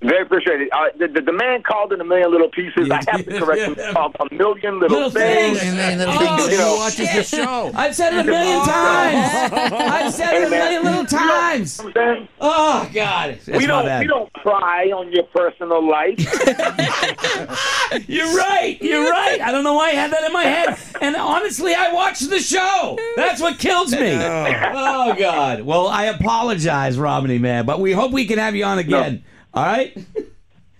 Very 0.00 0.22
appreciated. 0.22 0.68
Uh, 0.70 0.84
the, 0.96 1.08
the, 1.08 1.20
the 1.22 1.32
man 1.32 1.60
called 1.64 1.92
in 1.92 2.00
a 2.00 2.04
million 2.04 2.30
little 2.30 2.48
pieces. 2.50 2.88
I 2.88 3.02
have 3.08 3.24
to 3.24 3.38
correct 3.40 3.78
him. 3.78 3.96
Um, 3.96 4.12
a 4.20 4.32
million 4.32 4.78
little, 4.78 4.96
Little 4.96 5.10
things. 5.10 5.58
things. 5.58 5.72
And 5.72 6.00
then 6.00 6.06
Oh. 6.08 6.48
You 6.48 6.56
know, 6.56 6.76
watches 6.76 7.12
the 7.12 7.24
show. 7.24 7.72
I've 7.74 7.96
said 7.96 8.12
it 8.14 8.20
a 8.20 8.24
million 8.24 8.64
times. 8.64 9.52
I've 9.74 10.14
said 10.14 10.34
it 10.42 10.46
a 10.46 10.50
million 10.50 10.84
little 10.84 11.04
times. 11.04 11.78
You 11.78 11.84
know 11.86 11.90
what 11.90 11.98
I'm 12.00 12.14
saying? 12.16 12.28
Oh 12.40 12.90
God, 12.94 13.30
it's 13.30 13.46
we 13.48 13.66
don't 13.66 13.84
bad. 13.86 14.00
we 14.02 14.06
don't 14.06 14.32
pry 14.34 14.86
on 14.92 15.12
your 15.12 15.24
personal 15.24 15.84
life. 15.88 16.16
You're 18.08 18.36
right. 18.36 18.78
You're 18.80 19.10
right. 19.10 19.40
I 19.40 19.50
don't 19.50 19.64
know 19.64 19.74
why 19.74 19.88
I 19.88 19.92
had 19.94 20.12
that 20.12 20.22
in 20.24 20.32
my 20.32 20.44
head. 20.44 20.78
And 21.00 21.16
honestly, 21.16 21.74
I 21.74 21.92
watched 21.92 22.28
the 22.30 22.38
show. 22.38 22.96
That's 23.16 23.40
what 23.40 23.58
kills 23.58 23.92
me. 23.92 24.12
Oh 24.14 25.14
God. 25.18 25.62
Well, 25.62 25.88
I 25.88 26.04
apologize, 26.04 26.98
Romney 26.98 27.38
man, 27.38 27.66
but 27.66 27.80
we 27.80 27.92
hope 27.92 28.12
we 28.12 28.26
can 28.26 28.38
have 28.38 28.54
you 28.54 28.64
on 28.64 28.78
again. 28.78 29.24
All 29.54 29.64
right. 29.64 29.96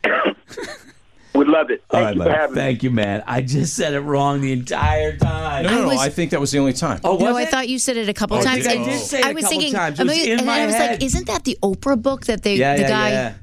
Would 1.35 1.47
love 1.47 1.71
it. 1.71 1.85
All 1.91 2.01
Thank 2.01 2.05
right, 2.05 2.15
you 2.17 2.23
for 2.23 2.25
buddy. 2.29 2.39
having 2.41 2.55
me. 2.57 2.61
Thank 2.61 2.83
you, 2.83 2.91
man. 2.91 3.23
I 3.27 3.43
just 3.43 3.77
said 3.77 3.93
it 3.95 4.01
wrong 4.01 4.41
the 4.41 4.51
entire 4.53 5.17
time. 5.17 5.65
No, 5.65 5.71
no, 5.71 5.77
I 5.77 5.81
no. 5.83 5.89
was- 5.89 5.99
I 6.01 6.09
think 6.09 6.33
that 6.33 6.41
was 6.41 6.51
the 6.51 6.59
only 6.59 6.73
time. 6.73 7.01
Oh, 7.05 7.15
was 7.15 7.23
No, 7.23 7.37
I 7.37 7.43
it? 7.43 7.49
thought 7.51 7.69
you 7.69 7.79
said 7.79 7.97
it 7.97 8.09
a 8.09 8.15
couple 8.15 8.39
Oh, 8.39 8.43
times. 8.43 8.65
did- 8.65 8.73
and 8.73 8.83
I 8.83 8.85
did 8.89 8.99
say 9.01 9.19
it 9.21 9.25
a 9.25 9.29
I 9.29 9.33
was 9.35 9.45
couple 9.45 9.59
thinking, 9.59 9.73
times. 9.75 10.01
It 10.01 10.07
was 10.07 10.19
in 10.19 10.39
and 10.39 10.47
my 10.47 10.61
I 10.63 10.67
was 10.67 10.75
head. 10.75 10.91
like, 10.93 11.03
isn't 11.05 11.27
that 11.27 11.45
the 11.45 11.57
Oprah 11.63 12.01
book 12.01 12.27
that 12.27 12.43
they, 12.43 12.57
Yeah, 12.57 12.75
the 12.77 12.83
yeah, 12.83 12.89
guy, 12.89 13.11
yeah. 13.11 13.35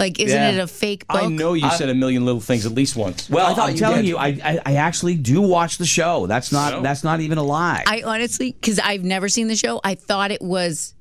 like, 0.00 0.18
isn't 0.18 0.36
Yeah. 0.36 0.50
it 0.50 0.58
a 0.58 0.66
fake 0.66 1.06
book? 1.06 1.22
I 1.22 1.26
know 1.26 1.52
you 1.52 1.70
said 1.70 1.88
a 1.90 1.94
million 1.94 2.24
little 2.24 2.40
things 2.40 2.66
at 2.66 2.72
least 2.72 2.96
once. 2.96 3.30
Well, 3.30 3.46
I 3.46 3.54
thought 3.54 3.68
I'm 3.68 3.76
telling 3.76 4.04
you, 4.04 4.16
I, 4.16 4.28
I 4.44 4.60
I 4.66 4.74
actually 4.76 5.14
do 5.14 5.40
watch 5.40 5.78
the 5.78 5.86
show. 5.86 6.26
That's 6.26 6.50
not 6.50 6.72
So? 6.72 6.80
that's 6.82 7.04
not 7.04 7.20
even 7.20 7.38
a 7.38 7.42
lie. 7.44 7.84
I 7.86 8.02
honestly, 8.04 8.50
because 8.52 8.80
I've 8.80 9.04
never 9.04 9.28
seen 9.28 9.46
the 9.46 9.54
show, 9.56 9.80
I 9.84 9.94
thought 9.94 10.32
it 10.32 10.42
was 10.42 10.94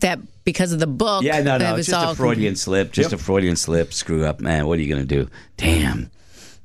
that 0.00 0.18
because 0.44 0.72
of 0.72 0.78
the 0.80 0.86
book. 0.86 1.22
yeah, 1.24 1.42
no, 1.42 1.56
no, 1.58 1.66
it 1.66 1.68
it's 1.70 1.76
was 1.78 1.86
just 1.88 2.04
all 2.06 2.12
a 2.12 2.14
Freudian 2.14 2.56
slip. 2.56 2.92
Just 2.92 3.12
a 3.12 3.18
Freudian 3.18 3.56
slip. 3.56 3.92
Screw 3.92 4.24
up, 4.24 4.40
man. 4.40 4.66
What 4.66 4.78
are 4.78 4.82
you 4.82 4.92
gonna 4.92 5.04
do? 5.06 5.28
Damn. 5.56 6.10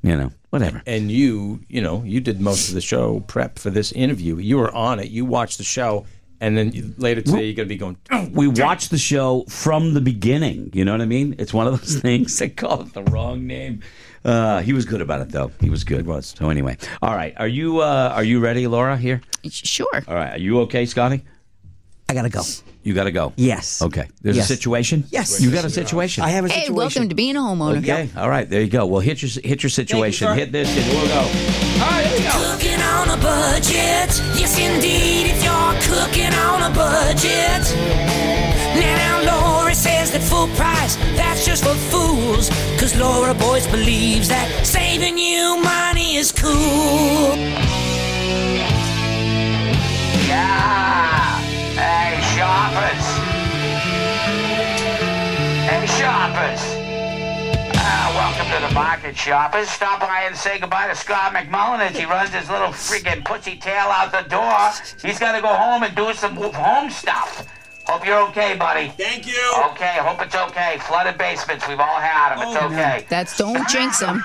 You 0.01 0.15
know, 0.15 0.31
whatever. 0.50 0.81
and 0.86 1.12
you, 1.12 1.59
you 1.67 1.81
know, 1.81 2.03
you 2.03 2.21
did 2.21 2.39
most 2.39 2.69
of 2.69 2.74
the 2.75 2.79
show 2.81 3.19
prep 3.21 3.59
for 3.59 3.69
this 3.69 3.91
interview. 3.91 4.38
You 4.38 4.57
were 4.57 4.74
on 4.74 5.00
it. 5.00 5.09
You 5.09 5.25
watched 5.25 5.57
the 5.57 5.65
show, 5.65 6.05
and 6.39 6.55
then 6.57 6.71
you, 6.71 6.93
later 6.98 7.21
today 7.21 7.43
you're 7.48 7.53
going 7.55 7.67
to 7.67 7.74
be 7.74 7.75
going. 7.75 7.98
"Oh, 8.09 8.29
we 8.31 8.48
watched 8.48 8.91
the 8.91 8.98
show 8.98 9.43
from 9.50 9.93
the 9.93 10.00
beginning. 10.00 10.69
You 10.74 10.86
know 10.86 10.93
what 10.93 11.01
I 11.01 11.05
mean? 11.05 11.36
It's 11.38 11.53
one 11.53 11.67
of 11.67 11.77
those 11.77 11.95
things 12.01 12.39
they 12.39 12.48
call 12.48 12.79
it 12.83 12.93
the 12.93 13.03
wrong 13.03 13.45
name. 13.45 13.81
Uh, 14.24 14.62
he 14.62 14.71
was 14.71 14.86
good 14.86 15.01
about 15.01 15.19
it 15.19 15.29
though. 15.31 15.51
He 15.59 15.69
was 15.69 15.83
good. 15.83 16.05
Was 16.05 16.33
so 16.38 16.50
anyway. 16.50 16.77
All 17.01 17.13
right. 17.13 17.33
Are 17.36 17.48
you 17.48 17.79
uh, 17.81 18.13
are 18.15 18.24
you 18.24 18.39
ready, 18.39 18.67
Laura? 18.67 18.95
Here. 18.98 19.19
Sure. 19.50 20.03
All 20.07 20.15
right. 20.15 20.36
Are 20.36 20.39
you 20.39 20.62
okay, 20.62 20.86
Scotty? 20.86 21.25
I 22.07 22.13
gotta 22.13 22.29
go. 22.29 22.41
You 22.81 22.93
got 22.93 23.03
to 23.05 23.12
go. 23.12 23.33
Yes. 23.36 23.81
Okay. 23.81 24.07
There's 24.21 24.38
Yes. 24.38 24.50
a 24.50 24.55
situation. 24.55 25.03
Yes. 25.12 25.41
You 25.41 25.51
got 25.51 25.65
a 25.65 25.69
situation. 25.69 26.24
I 26.24 26.29
have 26.29 26.45
a 26.45 26.48
situation. 26.48 26.62
Hey, 26.62 26.67
situation. 26.67 26.75
welcome 26.75 27.09
to 27.09 27.15
being 27.15 27.36
a 27.36 27.39
homeowner. 27.39 27.79
Okay. 27.79 28.09
All 28.15 28.29
right. 28.29 28.50
There 28.50 28.62
you 28.62 28.69
go. 28.69 28.86
Well, 28.86 29.01
hit 29.01 29.21
your 29.21 29.29
hit 29.43 29.63
your 29.63 29.69
situation. 29.69 30.33
hit 30.36 30.51
this. 30.51 30.69
And 30.75 30.88
we'll 30.88 31.07
go. 31.07 31.19
All 31.19 31.91
right. 31.91 32.05
Here 32.07 32.17
we 32.17 32.24
go. 32.24 32.31
Cooking 32.55 32.81
on 32.81 33.09
a 33.09 33.17
budget. 33.21 34.09
Yes, 34.39 34.57
indeed, 34.57 35.27
if 35.29 35.43
you're 35.43 35.75
cooking 35.91 36.33
on 36.33 36.71
a 36.71 36.74
budget. 36.74 37.63
Now, 38.79 39.21
Laura 39.25 39.75
says 39.75 40.12
that 40.12 40.21
full 40.21 40.48
price, 40.55 40.95
that's 41.17 41.45
just 41.45 41.63
for 41.65 41.74
fools. 41.91 42.50
Cause 42.79 42.95
Laura 42.95 43.33
Boyce 43.33 43.67
believes 43.67 44.29
that 44.29 44.65
saving 44.65 45.17
you 45.17 45.62
money 45.62 46.15
is 46.15 46.31
cool. 46.31 47.36
Shoppers. 56.39 56.62
Uh, 57.75 58.12
welcome 58.15 58.46
to 58.46 58.67
the 58.67 58.74
market, 58.74 59.15
shoppers. 59.17 59.69
Stop 59.69 60.00
by 60.00 60.24
and 60.25 60.36
say 60.36 60.60
goodbye 60.60 60.88
to 60.88 60.96
Scott 60.96 61.34
McMullen 61.34 61.79
as 61.79 61.98
he 61.98 62.05
runs 62.05 62.29
his 62.29 62.50
little 62.50 62.69
freaking 62.69 63.24
pussy 63.25 63.58
tail 63.58 63.88
out 63.88 64.12
the 64.12 64.27
door. 64.29 64.72
He's 65.01 65.19
got 65.19 65.36
to 65.36 65.41
go 65.41 65.48
home 65.50 65.84
and 65.84 65.96
do 65.96 66.13
some 66.13 66.36
home 66.36 66.89
stuff. 66.89 67.48
Hope 67.86 68.05
you're 68.05 68.22
okay, 68.29 68.55
buddy. 68.55 68.89
Thank 68.89 69.25
you. 69.25 69.53
Okay, 69.72 69.98
hope 69.98 70.22
it's 70.22 70.36
okay. 70.36 70.77
Flooded 70.81 71.17
basements, 71.17 71.67
we've 71.67 71.79
all 71.79 72.00
had 72.00 72.36
them. 72.36 72.48
It's 72.48 72.63
okay. 72.63 73.05
That's 73.10 73.36
don't 73.38 73.67
jinx 73.67 74.00
him. 74.00 74.24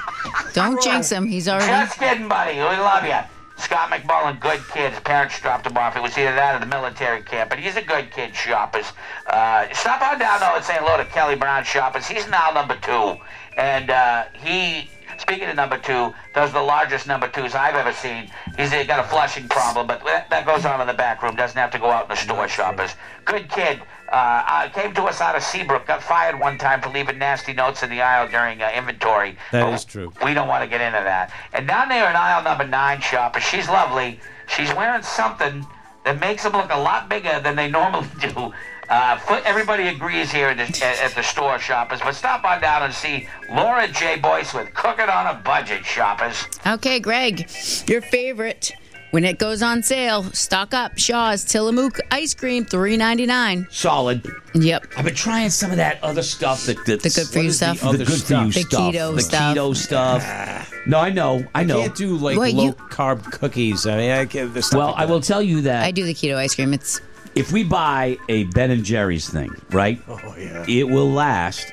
Don't 0.52 0.83
jinx 0.83 1.11
him. 1.11 1.26
He's 1.26 1.49
already. 1.49 1.66
Just 1.66 1.99
kidding, 1.99 2.28
buddy. 2.28 2.56
We 2.56 2.61
love 2.61 3.04
you. 3.04 3.34
Scott 3.56 3.90
McMullen, 3.90 4.40
good 4.40 4.61
kid. 4.73 4.92
His 4.92 5.00
parents 5.00 5.40
dropped 5.40 5.66
him 5.66 5.76
off. 5.76 5.96
It 5.96 6.02
was 6.02 6.16
either 6.18 6.34
that 6.34 6.56
or 6.56 6.58
the 6.58 6.66
military 6.66 7.23
camp, 7.23 7.50
but 7.50 7.58
he's 7.58 7.76
a 7.76 7.82
good 7.82 8.11
kid, 8.11 8.34
shoppers. 8.34 8.87
Uh, 9.26 9.66
stop 9.73 10.02
on 10.02 10.18
down, 10.18 10.40
though, 10.40 10.56
and 10.56 10.64
say 10.64 10.76
hello 10.78 10.96
to 10.96 11.04
Kelly 11.04 11.37
Brown, 11.37 11.64
shoppers. 11.64 12.06
He's 12.06 12.28
now 12.28 12.50
number 12.50 12.76
two. 12.76 13.16
And 13.56 13.90
uh, 13.90 14.25
he 14.32 14.88
speaking 15.18 15.49
of 15.49 15.56
number 15.56 15.78
two, 15.78 16.12
does 16.34 16.52
the 16.52 16.61
largest 16.61 17.06
number 17.06 17.28
twos 17.28 17.54
I've 17.54 17.75
ever 17.75 17.92
seen. 17.92 18.30
He's 18.56 18.70
got 18.70 19.00
a 19.00 19.08
flushing 19.08 19.49
problem, 19.49 19.87
but 19.87 20.04
that, 20.04 20.30
that 20.30 20.46
goes 20.46 20.64
on 20.64 20.80
in 20.80 20.87
the 20.87 20.94
back 20.94 21.23
room. 21.23 21.37
Doesn't 21.37 21.56
have 21.56 21.70
to 21.73 21.78
go 21.78 21.90
out 21.90 22.04
in 22.04 22.08
the 22.11 22.16
store, 22.16 22.49
shoppers. 22.49 22.90
Good 23.25 23.49
kid. 23.49 23.80
Uh, 24.14 24.44
uh, 24.47 24.68
came 24.68 24.94
to 24.94 25.02
us 25.02 25.21
out 25.21 25.35
of 25.35 25.42
Seabrook. 25.42 25.88
Got 25.88 26.00
fired 26.00 26.38
one 26.38 26.56
time 26.56 26.80
for 26.80 26.88
leaving 26.88 27.18
nasty 27.18 27.52
notes 27.52 27.83
in 27.83 27.90
the 27.90 28.00
aisle 28.00 28.28
during 28.28 28.62
uh, 28.62 28.71
inventory. 28.73 29.37
That 29.50 29.64
But 29.64 29.73
is 29.75 29.85
true. 29.85 30.12
We 30.25 30.35
don't 30.35 30.47
want 30.47 30.62
to 30.62 30.68
get 30.71 30.80
into 30.80 31.00
that. 31.02 31.33
And 31.52 31.66
down 31.66 31.88
there 31.88 32.09
in 32.09 32.14
aisle 32.14 32.44
number 32.44 32.64
nine, 32.64 33.00
shopper, 33.00 33.40
she's 33.40 33.68
lovely. 33.68 34.21
She's 34.47 34.73
wearing 34.73 35.02
something 35.02 35.66
that 36.04 36.21
makes 36.21 36.44
them 36.44 36.52
look 36.52 36.71
a 36.71 36.78
lot 36.78 37.09
bigger 37.09 37.40
than 37.40 37.56
they 37.56 37.68
normally 37.68 38.06
do. 38.21 38.52
Uh, 38.88 39.18
foot, 39.18 39.42
everybody 39.44 39.88
agrees 39.88 40.30
here 40.30 40.47
at 40.47 40.59
the, 40.59 40.85
at, 40.87 41.00
at 41.00 41.14
the 41.16 41.23
store, 41.23 41.59
shoppers. 41.59 41.99
But 41.99 42.14
stop 42.14 42.44
on 42.44 42.61
down 42.61 42.85
and 42.85 42.94
see 42.94 43.26
Laura 43.50 43.88
J. 43.88 44.21
Boyce 44.21 44.54
with 44.54 44.73
Cooking 44.75 45.09
on 45.09 45.26
a 45.26 45.40
Budget, 45.42 45.85
shoppers. 45.85 46.44
Okay, 46.64 47.00
Greg, 47.00 47.50
your 47.88 48.00
favorite. 48.00 48.71
When 49.14 49.23
it 49.25 49.38
goes 49.38 49.62
on 49.62 49.85
sale, 49.85 50.25
stock 50.33 50.75
up. 50.75 50.99
Shaw's 50.99 51.44
Tillamook 51.44 52.00
ice 52.11 52.35
cream, 52.35 52.64
three 52.64 52.97
ninety 52.97 53.26
nine. 53.26 53.64
Solid. 53.71 54.28
Yep. 54.56 54.88
I've 54.97 55.04
been 55.04 55.14
trying 55.14 55.50
some 55.50 55.71
of 55.71 55.76
that 55.76 56.02
other 56.02 56.25
stuff 56.25 56.66
that 56.66 56.85
that's, 56.85 57.04
The 57.14 57.21
good 57.21 57.28
for 57.33 57.38
you 57.38 57.44
is 57.47 57.61
the 57.61 57.75
stuff? 57.75 57.92
The, 57.92 57.99
good 57.99 58.09
for 58.09 58.35
you 58.35 58.50
The 58.50 58.61
stuff. 58.62 58.92
keto 58.92 59.14
the 59.14 59.21
stuff. 59.23 59.56
keto 59.56 59.76
stuff. 59.76 60.73
No, 60.88 60.99
I 60.99 61.11
know. 61.11 61.47
I 61.54 61.62
know. 61.62 61.83
Can't 61.83 61.94
do 61.94 62.16
like 62.16 62.37
Well, 62.37 62.50
low 62.52 62.64
you- 62.64 62.73
carb 62.73 63.23
cookies. 63.30 63.87
I 63.87 63.97
mean, 63.99 64.11
I 64.11 64.26
can't, 64.26 64.52
the 64.52 64.62
stuff 64.62 64.78
well, 64.78 64.87
like 64.88 64.97
I 64.99 65.06
that. 65.06 65.12
will 65.12 65.21
tell 65.21 65.40
you 65.40 65.61
that 65.61 65.85
I 65.85 65.92
do 65.92 66.04
the 66.04 66.14
keto 66.14 66.35
ice 66.35 66.56
cream. 66.56 66.75
It's 66.75 67.00
if 67.37 67.52
we 67.52 67.62
buy 67.62 68.18
a 68.28 68.42
Ben 68.47 68.73
and 68.73 68.83
Jerry's 68.83 69.30
thing, 69.30 69.52
right? 69.71 70.00
Oh 70.09 70.18
yeah. 70.37 70.64
It 70.68 70.88
will 70.88 71.09
last 71.12 71.73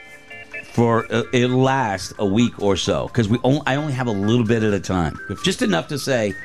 for 0.74 1.12
uh, 1.12 1.24
it'll 1.34 1.58
last 1.58 2.14
a 2.20 2.26
week 2.26 2.62
or 2.62 2.78
so 2.78 3.08
because 3.08 3.28
we 3.28 3.40
only, 3.44 3.62
I 3.66 3.78
only 3.78 3.94
have 3.94 4.06
a 4.06 4.12
little 4.12 4.46
bit 4.46 4.62
at 4.62 4.76
a 4.76 4.80
time, 4.80 5.20
just 5.44 5.64
enough 5.64 5.88
to 5.88 5.98
say 5.98 6.36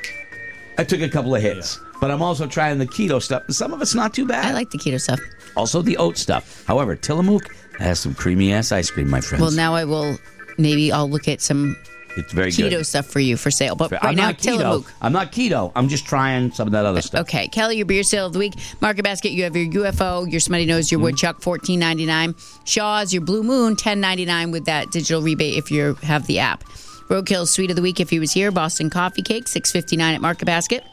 I 0.77 0.83
took 0.83 1.01
a 1.01 1.09
couple 1.09 1.35
of 1.35 1.41
hits. 1.41 1.79
But 1.99 2.11
I'm 2.11 2.21
also 2.21 2.45
trying 2.45 2.77
the 2.77 2.85
keto 2.85 3.21
stuff. 3.21 3.43
Some 3.49 3.73
of 3.73 3.81
it's 3.81 3.95
not 3.95 4.13
too 4.13 4.25
bad. 4.25 4.45
I 4.45 4.53
like 4.53 4.69
the 4.69 4.77
keto 4.77 5.01
stuff. 5.01 5.19
also 5.55 5.81
the 5.81 5.97
oat 5.97 6.17
stuff. 6.17 6.63
However, 6.65 6.95
Tillamook 6.95 7.55
has 7.79 7.99
some 7.99 8.13
creamy 8.13 8.53
ass 8.53 8.71
ice 8.71 8.91
cream, 8.91 9.09
my 9.09 9.21
friends. 9.21 9.41
Well, 9.41 9.51
now 9.51 9.73
I 9.73 9.85
will. 9.85 10.17
Maybe 10.59 10.91
I'll 10.91 11.09
look 11.09 11.27
at 11.27 11.41
some 11.41 11.75
it's 12.17 12.33
very 12.33 12.51
keto 12.51 12.69
good. 12.69 12.85
stuff 12.85 13.05
for 13.05 13.19
you 13.19 13.37
for 13.37 13.51
sale. 13.51 13.75
But 13.75 13.93
I'm 13.93 14.07
right 14.07 14.15
now, 14.15 14.27
not 14.27 14.37
keto. 14.37 14.57
Tillamook. 14.57 14.93
I'm 15.01 15.13
not 15.13 15.31
keto. 15.31 15.71
I'm 15.75 15.87
just 15.87 16.05
trying 16.05 16.51
some 16.51 16.67
of 16.67 16.71
that 16.73 16.85
other 16.85 17.01
stuff. 17.01 17.21
Okay, 17.21 17.47
Kelly, 17.47 17.77
your 17.77 17.85
beer 17.85 18.03
sale 18.03 18.27
of 18.27 18.33
the 18.33 18.39
week. 18.39 18.53
Market 18.81 19.03
Basket, 19.03 19.31
you 19.31 19.43
have 19.43 19.55
your 19.55 19.67
UFO, 19.85 20.29
your 20.31 20.39
Smuttynose, 20.39 20.91
your 20.91 20.97
mm-hmm. 20.97 21.03
Woodchuck, 21.03 21.41
fourteen 21.41 21.79
ninety 21.79 22.05
nine. 22.05 22.35
Shaw's, 22.65 23.13
your 23.13 23.23
Blue 23.23 23.43
Moon, 23.43 23.75
ten 23.75 23.99
ninety 23.99 24.25
nine 24.25 24.51
with 24.51 24.65
that 24.65 24.91
digital 24.91 25.21
rebate 25.21 25.57
if 25.57 25.71
you 25.71 25.95
have 25.95 26.27
the 26.27 26.39
app. 26.39 26.63
Roadkill's 27.09 27.51
Sweet 27.51 27.69
of 27.69 27.75
the 27.75 27.81
Week 27.81 27.99
if 27.99 28.09
he 28.09 28.19
was 28.19 28.31
here. 28.31 28.51
Boston 28.51 28.89
Coffee 28.89 29.21
Cake, 29.21 29.47
six 29.47 29.71
fifty 29.71 29.97
nine 29.97 30.15
at 30.15 30.21
Market 30.21 30.45
Basket. 30.45 30.83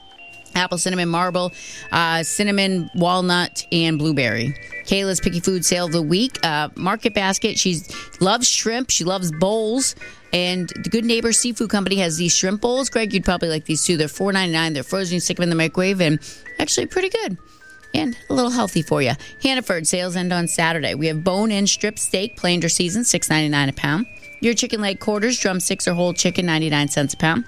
Apple 0.57 0.79
cinnamon 0.79 1.09
marble, 1.09 1.53
uh, 1.91 2.23
cinnamon 2.23 2.89
walnut, 2.95 3.67
and 3.73 3.99
blueberry. 3.99 4.55
Kayla's 4.85 5.21
picky 5.21 5.41
food 5.41 5.65
sale 5.65 5.87
of 5.87 5.93
the 5.93 6.01
week. 6.03 6.39
Uh, 6.45 6.69
Market 6.77 7.13
Basket. 7.13 7.59
She 7.59 7.81
loves 8.21 8.49
shrimp. 8.49 8.91
She 8.91 9.03
loves 9.03 9.33
bowls. 9.33 9.97
And 10.33 10.69
the 10.69 10.91
Good 10.91 11.05
Neighbor 11.05 11.33
Seafood 11.33 11.71
Company 11.71 11.97
has 11.97 12.17
these 12.17 12.35
shrimp 12.35 12.61
bowls. 12.61 12.89
Greg, 12.89 13.13
you'd 13.13 13.25
probably 13.25 13.49
like 13.49 13.65
these 13.65 13.85
too. 13.85 13.97
They're 13.97 14.09
four 14.09 14.33
ninety 14.33 14.53
nine. 14.53 14.75
They're 14.75 14.85
frozen. 14.85 15.15
You 15.15 15.21
stick 15.21 15.39
them 15.39 15.45
in 15.45 15.51
the 15.51 15.57
microwave, 15.57 16.01
and 16.01 16.21
actually 16.61 16.87
pretty 16.87 17.09
good 17.09 17.37
and 17.95 18.17
a 18.29 18.35
little 18.35 18.51
healthy 18.51 18.83
for 18.83 19.01
you. 19.01 19.13
Hannaford 19.43 19.87
sales 19.87 20.17
end 20.17 20.33
on 20.33 20.49
Saturday. 20.49 20.95
We 20.95 21.07
have 21.07 21.23
bone-in 21.23 21.67
strip 21.67 21.99
steak, 21.99 22.37
plain 22.37 22.63
or 22.65 22.69
seasoned, 22.69 23.07
six 23.07 23.31
ninety 23.31 23.49
nine 23.49 23.69
a 23.69 23.73
pound. 23.73 24.07
Your 24.45 24.55
chicken 24.55 24.81
leg 24.83 25.01
quarters, 25.01 25.39
drumsticks 25.39 25.89
or 25.89 25.95
whole 25.95 26.13
chicken, 26.13 26.45
ninety 26.47 26.69
nine 26.69 26.89
cents 26.89 27.15
a 27.15 27.17
pound. 27.17 27.45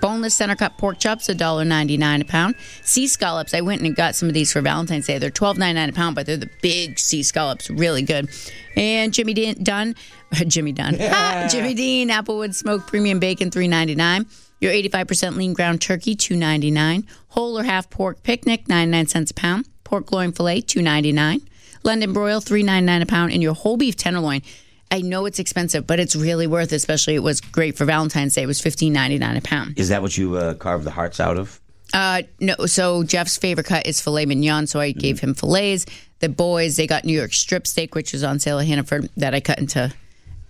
Boneless 0.00 0.34
center 0.34 0.54
cut 0.54 0.76
pork 0.76 0.98
chops, 0.98 1.28
$1.99 1.28 2.20
a 2.20 2.24
pound. 2.26 2.56
Sea 2.82 3.06
scallops, 3.06 3.54
I 3.54 3.62
went 3.62 3.80
and 3.80 3.96
got 3.96 4.14
some 4.14 4.28
of 4.28 4.34
these 4.34 4.52
for 4.52 4.60
Valentine's 4.60 5.06
Day. 5.06 5.16
They're 5.16 5.30
$12.99 5.30 5.88
a 5.88 5.92
pound, 5.92 6.14
but 6.14 6.26
they're 6.26 6.36
the 6.36 6.50
big 6.60 6.98
sea 6.98 7.22
scallops, 7.22 7.70
really 7.70 8.02
good. 8.02 8.28
And 8.76 9.14
Jimmy 9.14 9.32
Dean, 9.32 9.62
Dunn, 9.62 9.94
Jimmy 10.46 10.72
Dunn, 10.72 10.98
Ah, 11.00 11.48
Jimmy 11.50 11.72
Dean, 11.72 12.10
Applewood 12.10 12.54
smoked 12.54 12.86
premium 12.86 13.18
bacon, 13.18 13.50
$3.99. 13.50 14.26
Your 14.60 14.72
85% 14.74 15.36
lean 15.36 15.54
ground 15.54 15.80
turkey, 15.80 16.14
$2.99. 16.14 17.06
Whole 17.28 17.58
or 17.58 17.62
half 17.62 17.88
pork 17.88 18.22
picnic, 18.22 18.68
99 18.68 19.06
cents 19.06 19.30
a 19.30 19.34
pound. 19.34 19.64
Pork 19.84 20.12
loin 20.12 20.32
filet, 20.32 20.60
$2.99. 20.60 21.40
London 21.82 22.12
broil, 22.12 22.42
$3.99 22.42 23.02
a 23.02 23.06
pound. 23.06 23.32
And 23.32 23.42
your 23.42 23.54
whole 23.54 23.78
beef 23.78 23.96
tenderloin, 23.96 24.42
I 24.94 25.00
know 25.00 25.26
it's 25.26 25.40
expensive, 25.40 25.88
but 25.88 25.98
it's 25.98 26.14
really 26.14 26.46
worth 26.46 26.72
it, 26.72 26.76
especially 26.76 27.16
it 27.16 27.22
was 27.22 27.40
great 27.40 27.76
for 27.76 27.84
Valentine's 27.84 28.32
Day. 28.36 28.44
It 28.44 28.46
was 28.46 28.62
$15.99 28.62 29.36
a 29.36 29.40
pound. 29.40 29.76
Is 29.76 29.88
that 29.88 30.02
what 30.02 30.16
you 30.16 30.36
uh, 30.36 30.54
carved 30.54 30.84
the 30.84 30.92
hearts 30.92 31.18
out 31.18 31.36
of? 31.36 31.60
Uh, 31.92 32.22
no, 32.38 32.54
so 32.66 33.02
Jeff's 33.02 33.36
favorite 33.36 33.66
cut 33.66 33.88
is 33.88 34.00
filet 34.00 34.24
mignon, 34.24 34.68
so 34.68 34.78
I 34.78 34.92
gave 34.92 35.18
him 35.18 35.34
fillets. 35.34 35.84
The 36.20 36.28
boys, 36.28 36.76
they 36.76 36.86
got 36.86 37.04
New 37.04 37.12
York 37.12 37.32
strip 37.32 37.66
steak, 37.66 37.96
which 37.96 38.12
was 38.12 38.22
on 38.22 38.38
sale 38.38 38.60
at 38.60 38.68
Hannaford, 38.68 39.10
that 39.16 39.34
I 39.34 39.40
cut 39.40 39.58
into 39.58 39.92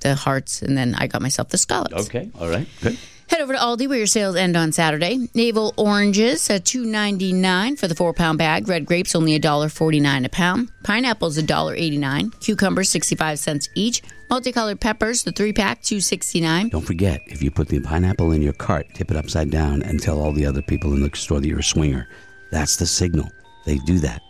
the 0.00 0.14
hearts, 0.14 0.61
and 0.61 0.76
then 0.76 0.94
I 0.94 1.07
got 1.07 1.22
myself 1.22 1.48
the 1.48 1.57
scallops. 1.57 2.07
Okay. 2.07 2.30
All 2.38 2.48
right. 2.50 2.68
Good. 2.83 2.98
Head 3.30 3.40
over 3.40 3.54
to 3.54 3.58
Aldi 3.58 3.88
where 3.88 3.98
your 3.98 4.06
sales 4.06 4.37
end 4.37 4.56
on 4.56 4.70
Saturday. 4.70 5.28
Navel 5.34 5.74
oranges 5.76 6.48
at 6.50 6.64
two 6.64 6.84
ninety 6.84 7.32
nine 7.32 7.76
for 7.76 7.88
the 7.88 7.94
four 7.94 8.12
pound 8.12 8.38
bag. 8.38 8.68
Red 8.68 8.87
grapes 8.87 9.14
only 9.14 9.34
a 9.34 9.38
dollar 9.38 9.68
forty 9.68 9.98
nine 9.98 10.24
a 10.24 10.28
pound. 10.28 10.70
Pineapples 10.84 11.37
a 11.38 11.42
dollar 11.42 11.74
eighty 11.74 11.96
nine. 11.96 12.30
Cucumbers 12.40 12.90
sixty 12.90 13.16
five 13.16 13.38
cents 13.38 13.68
each. 13.74 14.02
Multicolored 14.30 14.80
peppers 14.80 15.22
the 15.24 15.32
three 15.32 15.52
pack 15.52 15.82
two 15.82 16.00
sixty 16.00 16.40
nine. 16.40 16.68
Don't 16.68 16.87
forget, 16.87 17.20
if 17.26 17.42
you 17.42 17.50
put 17.50 17.68
the 17.68 17.80
pineapple 17.80 18.32
in 18.32 18.42
your 18.42 18.52
cart, 18.52 18.87
tip 18.94 19.10
it 19.10 19.16
upside 19.16 19.50
down, 19.50 19.82
and 19.82 20.00
tell 20.00 20.20
all 20.20 20.32
the 20.32 20.46
other 20.46 20.62
people 20.62 20.92
in 20.92 21.02
the 21.02 21.10
store 21.16 21.40
that 21.40 21.48
you're 21.48 21.58
a 21.60 21.64
swinger. 21.64 22.08
That's 22.52 22.76
the 22.76 22.87
signal. 22.87 23.30
They 23.64 23.78
do 23.78 23.98
that. 24.00 24.20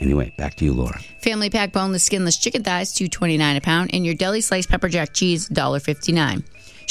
Anyway, 0.00 0.34
back 0.36 0.56
to 0.56 0.64
you, 0.64 0.72
Laura. 0.72 0.98
Family 1.22 1.48
pack 1.48 1.72
boneless 1.72 2.02
skinless 2.02 2.36
chicken 2.36 2.64
thighs 2.64 2.92
two 2.92 3.08
twenty 3.08 3.38
nine 3.38 3.56
a 3.56 3.60
pound. 3.60 3.90
And 3.94 4.04
your 4.04 4.14
deli 4.14 4.40
sliced 4.40 4.68
pepper 4.68 4.88
jack 4.88 5.14
cheese 5.14 5.46
dollar 5.48 5.78
fifty 5.78 6.10
nine. 6.12 6.42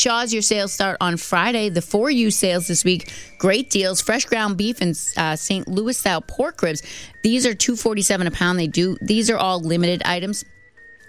Shaw's, 0.01 0.33
your 0.33 0.41
sales 0.41 0.73
start 0.73 0.97
on 0.99 1.15
Friday. 1.15 1.69
The 1.69 1.81
for 1.81 2.09
you 2.09 2.31
sales 2.31 2.67
this 2.67 2.83
week, 2.83 3.13
great 3.37 3.69
deals. 3.69 4.01
Fresh 4.01 4.25
ground 4.25 4.57
beef 4.57 4.81
and 4.81 4.99
uh, 5.15 5.35
St. 5.35 5.67
Louis 5.67 5.95
style 5.95 6.21
pork 6.21 6.63
ribs. 6.63 6.81
These 7.23 7.45
are 7.45 7.53
two 7.53 7.75
forty 7.75 8.01
seven 8.01 8.25
a 8.25 8.31
pound. 8.31 8.57
They 8.57 8.65
do. 8.65 8.97
These 8.99 9.29
are 9.29 9.37
all 9.37 9.59
limited 9.59 10.01
items. 10.03 10.43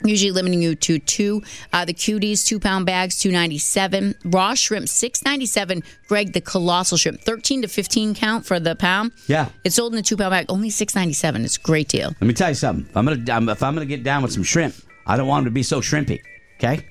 Usually 0.05 0.31
limiting 0.31 0.61
you 0.61 0.75
to 0.75 0.99
two. 0.99 1.43
Uh, 1.73 1.87
the 1.87 1.95
cuties, 1.95 2.45
two 2.45 2.61
pound 2.61 2.85
bags, 2.85 3.19
two 3.19 3.33
ninety 3.33 3.57
seven. 3.57 4.15
Raw 4.27 4.53
shrimp, 4.53 4.91
six 4.91 5.25
ninety 5.25 5.47
seven. 5.47 5.83
Greg, 6.07 6.35
the 6.35 6.43
colossal 6.43 6.99
shrimp, 6.99 7.23
thirteen 7.23 7.63
to 7.63 7.69
fifteen 7.69 8.15
count 8.15 8.45
for 8.45 8.61
the 8.61 8.77
pound. 8.77 9.13
Yeah. 9.27 9.49
It's 9.65 9.77
sold 9.77 9.95
in 9.95 9.99
a 10.01 10.03
two 10.03 10.19
pound 10.19 10.33
bag, 10.33 10.47
only 10.51 10.69
six 10.69 10.95
ninety 10.95 11.15
seven. 11.15 11.47
It's 11.47 11.57
a 11.57 11.61
great 11.61 11.89
deal. 11.89 12.09
Let 12.09 12.23
me 12.23 12.35
tell 12.35 12.51
you 12.51 12.55
something. 12.57 12.87
If 12.91 12.97
I'm 12.97 13.07
gonna 13.07 13.25
I'm, 13.33 13.49
if 13.49 13.63
I'm 13.63 13.73
gonna 13.75 13.87
get 13.87 14.03
down 14.03 14.23
with 14.23 14.33
some 14.33 14.43
shrimp, 14.43 14.75
I 15.07 15.17
don't 15.17 15.29
want 15.29 15.45
them 15.45 15.53
to 15.53 15.55
be 15.55 15.63
so 15.63 15.81
shrimpy. 15.81 16.21
Okay. 16.57 16.87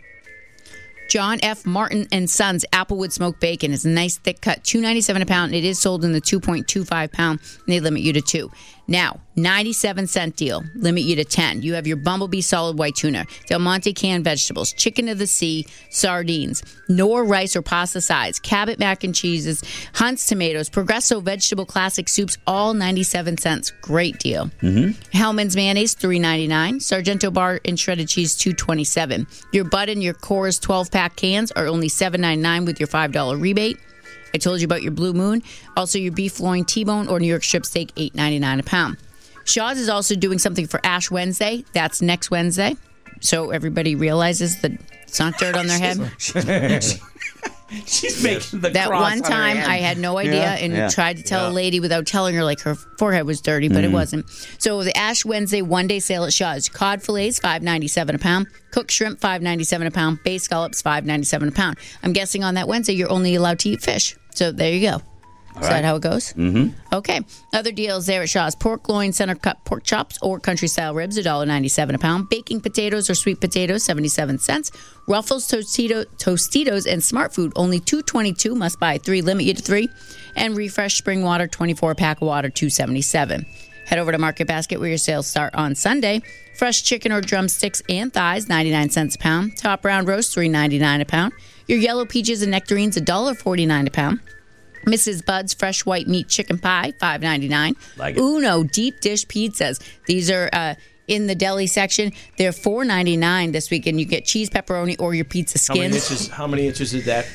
John 1.12 1.40
F. 1.44 1.66
Martin 1.66 2.08
and 2.14 2.30
Sons 2.30 2.64
Applewood 2.72 3.12
smoked 3.12 3.42
bacon 3.42 3.74
is 3.74 3.84
a 3.84 3.90
nice 3.90 4.18
thick 4.18 4.40
cut, 4.40 4.64
two 4.64 4.80
ninety 4.80 5.02
seven 5.02 5.22
a 5.22 5.26
pound. 5.26 5.54
It 5.54 5.66
is 5.66 5.78
sold 5.78 6.06
in 6.06 6.14
the 6.14 6.22
two 6.22 6.40
point 6.40 6.70
two 6.70 6.86
five 6.86 7.12
pound, 7.12 7.42
and 7.42 7.68
they 7.68 7.82
limit 7.82 8.02
you 8.02 8.14
to 8.14 8.22
two. 8.22 8.50
Now, 8.92 9.22
ninety 9.38 9.72
seven 9.72 10.06
cent 10.06 10.36
deal, 10.36 10.66
limit 10.76 11.04
you 11.04 11.16
to 11.16 11.24
ten. 11.24 11.62
You 11.62 11.76
have 11.76 11.88
your 11.88 11.96
Bumblebee 11.96 12.42
solid 12.42 12.78
white 12.78 12.94
tuna, 12.94 13.26
Del 13.48 13.60
Monte 13.60 13.94
canned 13.94 14.26
vegetables, 14.26 14.74
chicken 14.74 15.08
of 15.08 15.18
the 15.18 15.28
sea, 15.28 15.66
sardines, 15.90 16.62
Knorr 16.90 17.24
rice 17.24 17.56
or 17.56 17.62
pasta 17.62 18.02
sides, 18.02 18.38
Cabot 18.38 18.80
mac 18.80 19.06
and 19.06 19.16
cheeses, 19.16 19.64
Hunt's 19.94 20.28
tomatoes, 20.28 20.68
Progresso 20.70 21.22
vegetable 21.22 21.66
classic 21.66 22.10
soups, 22.10 22.38
all 22.46 22.74
ninety 22.74 23.04
seven 23.04 23.38
cents. 23.38 23.72
Great 23.82 24.20
deal. 24.20 24.48
Mm-hmm. 24.62 25.00
Hellmann's 25.14 25.56
mayonnaise 25.56 25.94
three 25.94 26.20
ninety 26.20 26.48
nine. 26.48 26.82
Sargento 26.82 27.32
bar 27.32 27.62
and 27.64 27.80
shredded 27.80 28.10
cheese 28.10 28.36
two 28.36 28.52
twenty 28.52 28.84
seven. 28.84 29.26
Your 29.54 29.64
Bud 29.64 29.88
and 29.88 30.04
your 30.04 30.16
Coors 30.16 30.62
twelve 30.62 30.92
pack 30.92 31.16
cans 31.16 31.50
are 31.54 31.66
only 31.66 31.88
seven 31.88 32.20
ninety 32.20 32.42
nine 32.44 32.66
with 32.66 32.78
your 32.78 32.88
five 32.88 33.14
dollar 33.14 33.38
rebate. 33.38 33.78
I 34.34 34.38
told 34.38 34.62
you 34.62 34.66
about 34.66 34.82
your 34.82 34.92
Blue 34.92 35.14
Moon. 35.14 35.44
Also, 35.76 36.00
your 36.00 36.14
beef 36.14 36.40
loin 36.40 36.64
T-bone 36.66 37.08
or 37.08 37.20
New 37.20 37.28
York 37.28 37.44
strip 37.44 37.66
steak 37.66 37.92
eight 37.98 38.16
ninety 38.16 38.40
nine 38.40 38.60
a 38.60 38.64
pound. 38.64 38.98
Shaw's 39.44 39.78
is 39.78 39.90
also 39.90 40.16
doing 40.16 40.40
something 40.40 40.68
for 40.68 40.80
Ash 40.86 41.10
Wednesday. 41.12 41.66
That's 41.74 42.02
next 42.02 42.32
Wednesday, 42.32 42.76
so 43.20 43.50
everybody 43.52 43.96
realizes 43.96 44.62
that 44.62 44.72
it's 45.04 45.20
not 45.20 45.38
dirt 45.38 45.56
on 45.56 45.68
their 45.68 45.80
head. 45.80 45.98
She's 47.86 48.22
making 48.24 48.60
the 48.62 48.70
that 48.72 48.88
cross 48.88 49.02
one 49.02 49.12
on 49.14 49.18
her 49.24 49.30
time 49.30 49.58
hand. 49.58 49.72
I 49.72 49.78
had 49.78 49.98
no 49.98 50.18
idea 50.18 50.34
Yeah. 50.36 50.54
and 50.56 50.74
Yeah. 50.74 50.88
tried 50.90 51.18
to 51.18 51.24
tell 51.24 51.44
Yeah. 51.46 51.52
a 51.52 51.54
lady 51.54 51.80
without 51.80 52.06
telling 52.06 52.36
her 52.36 52.44
like 52.44 52.60
her 52.62 52.76
forehead 52.76 53.26
was 53.26 53.40
dirty, 53.42 53.68
but 53.70 53.84
it 53.84 53.90
Mhm. 53.90 53.94
wasn't. 53.94 54.26
So 54.58 54.84
the 54.84 54.96
Ash 54.98 55.24
Wednesday 55.24 55.62
one 55.62 55.88
day 55.88 56.00
sale 56.00 56.26
at 56.26 56.34
Shaw's 56.34 56.68
cod 56.70 57.02
fillets 57.02 57.40
five 57.40 57.62
ninety 57.64 57.88
seven 57.88 58.16
a 58.16 58.20
pound, 58.20 58.48
cooked 58.72 58.92
shrimp 58.92 59.20
five 59.22 59.42
ninety 59.42 59.64
seven 59.64 59.88
a 59.88 59.92
pound, 59.92 60.20
bay 60.24 60.38
scallops 60.38 60.82
five 60.82 61.06
ninety 61.06 61.26
seven 61.26 61.48
a 61.48 61.52
pound. 61.52 61.78
I'm 62.04 62.14
guessing 62.14 62.44
on 62.44 62.56
that 62.56 62.68
Wednesday 62.68 62.94
you're 62.94 63.12
only 63.12 63.36
allowed 63.36 63.60
to 63.60 63.70
eat 63.70 63.82
fish. 63.82 64.16
So 64.34 64.52
there 64.52 64.72
you 64.72 64.82
go. 64.90 65.02
Is 65.60 65.68
that 65.68 65.84
how 65.84 65.98
it 65.98 66.02
goes? 66.02 66.34
Mm-hmm. 66.34 66.96
Okay. 66.96 67.22
Other 67.54 67.72
deals 67.72 68.06
there 68.06 68.24
at 68.24 68.30
Shaw's 68.30 68.56
pork 68.56 68.88
loin, 68.90 69.12
center 69.14 69.36
cut 69.36 69.64
pork 69.66 69.84
chops, 69.84 70.18
or 70.22 70.40
country 70.40 70.68
style 70.68 70.94
ribs, 70.94 71.18
$1.97 71.18 71.94
a 71.94 71.98
pound. 71.98 72.30
Baking 72.30 72.62
potatoes 72.62 73.10
or 73.10 73.16
sweet 73.16 73.40
potatoes, 73.42 73.84
77 73.84 74.40
cents. 74.40 74.72
Ruffles, 75.08 75.48
Tostito, 75.48 76.06
Tostitos, 76.18 76.92
and 76.92 77.02
Smartfood, 77.02 77.52
only 77.56 77.80
$2.22. 77.80 78.56
Must 78.56 78.80
buy 78.80 78.98
three, 78.98 79.22
limit 79.22 79.46
you 79.46 79.54
to 79.54 79.62
three. 79.62 79.90
And 80.36 80.56
Refresh 80.56 80.98
Spring 80.98 81.24
Water, 81.24 81.48
24 81.48 81.96
pack 81.96 82.22
of 82.22 82.28
water, 82.28 82.50
$2.77. 82.50 83.46
Head 83.86 84.00
over 84.00 84.12
to 84.12 84.18
Market 84.18 84.48
Basket 84.48 84.80
where 84.80 84.90
your 84.90 84.98
sales 84.98 85.28
start 85.28 85.54
on 85.54 85.76
Sunday. 85.76 86.22
Fresh 86.56 86.84
chicken 86.84 87.12
or 87.12 87.20
drumsticks 87.22 87.82
and 87.90 88.14
thighs, 88.14 88.48
99 88.48 88.90
cents 88.90 89.16
a 89.16 89.18
pound. 89.18 89.58
Top 89.58 89.84
round 89.84 90.08
roast, 90.08 90.36
$3.99 90.36 91.02
a 91.02 91.06
pound. 91.06 91.34
Your 91.68 91.80
yellow 91.80 92.06
peaches 92.06 92.42
and 92.42 92.52
nectarines, 92.52 92.96
$1.49 92.98 93.88
a 93.88 93.92
pound. 93.92 94.20
Mrs. 94.86 95.26
Budd's 95.26 95.54
fresh 95.54 95.86
white 95.86 96.08
meat 96.08 96.28
chicken 96.28 96.58
pie, 96.58 96.94
five 97.00 97.22
ninety 97.22 97.48
nine. 97.48 97.76
Like 97.98 98.16
it. 98.16 98.22
Uno 98.22 98.64
deep 98.64 99.00
dish 99.02 99.26
pizzas. 99.28 99.82
These 100.08 100.30
are 100.32 100.50
uh, 100.54 100.76
in 101.08 101.28
the 101.28 101.36
deli 101.36 101.68
section. 101.68 102.12
They're 102.38 102.52
four 102.54 102.86
ninety 102.86 103.18
nine 103.18 103.52
this 103.52 103.70
week, 103.70 103.86
and 103.88 104.00
you 104.00 104.06
get 104.06 104.26
cheese, 104.26 104.50
pepperoni, 104.50 104.96
or 105.00 105.14
your 105.14 105.26
pizza 105.26 105.58
skins. 105.58 105.78
How 105.78 105.84
many 105.84 105.96
inches? 105.96 106.28
How 106.30 106.48
many 106.48 106.68
inches 106.68 106.94
is 106.94 107.06
that? 107.06 107.26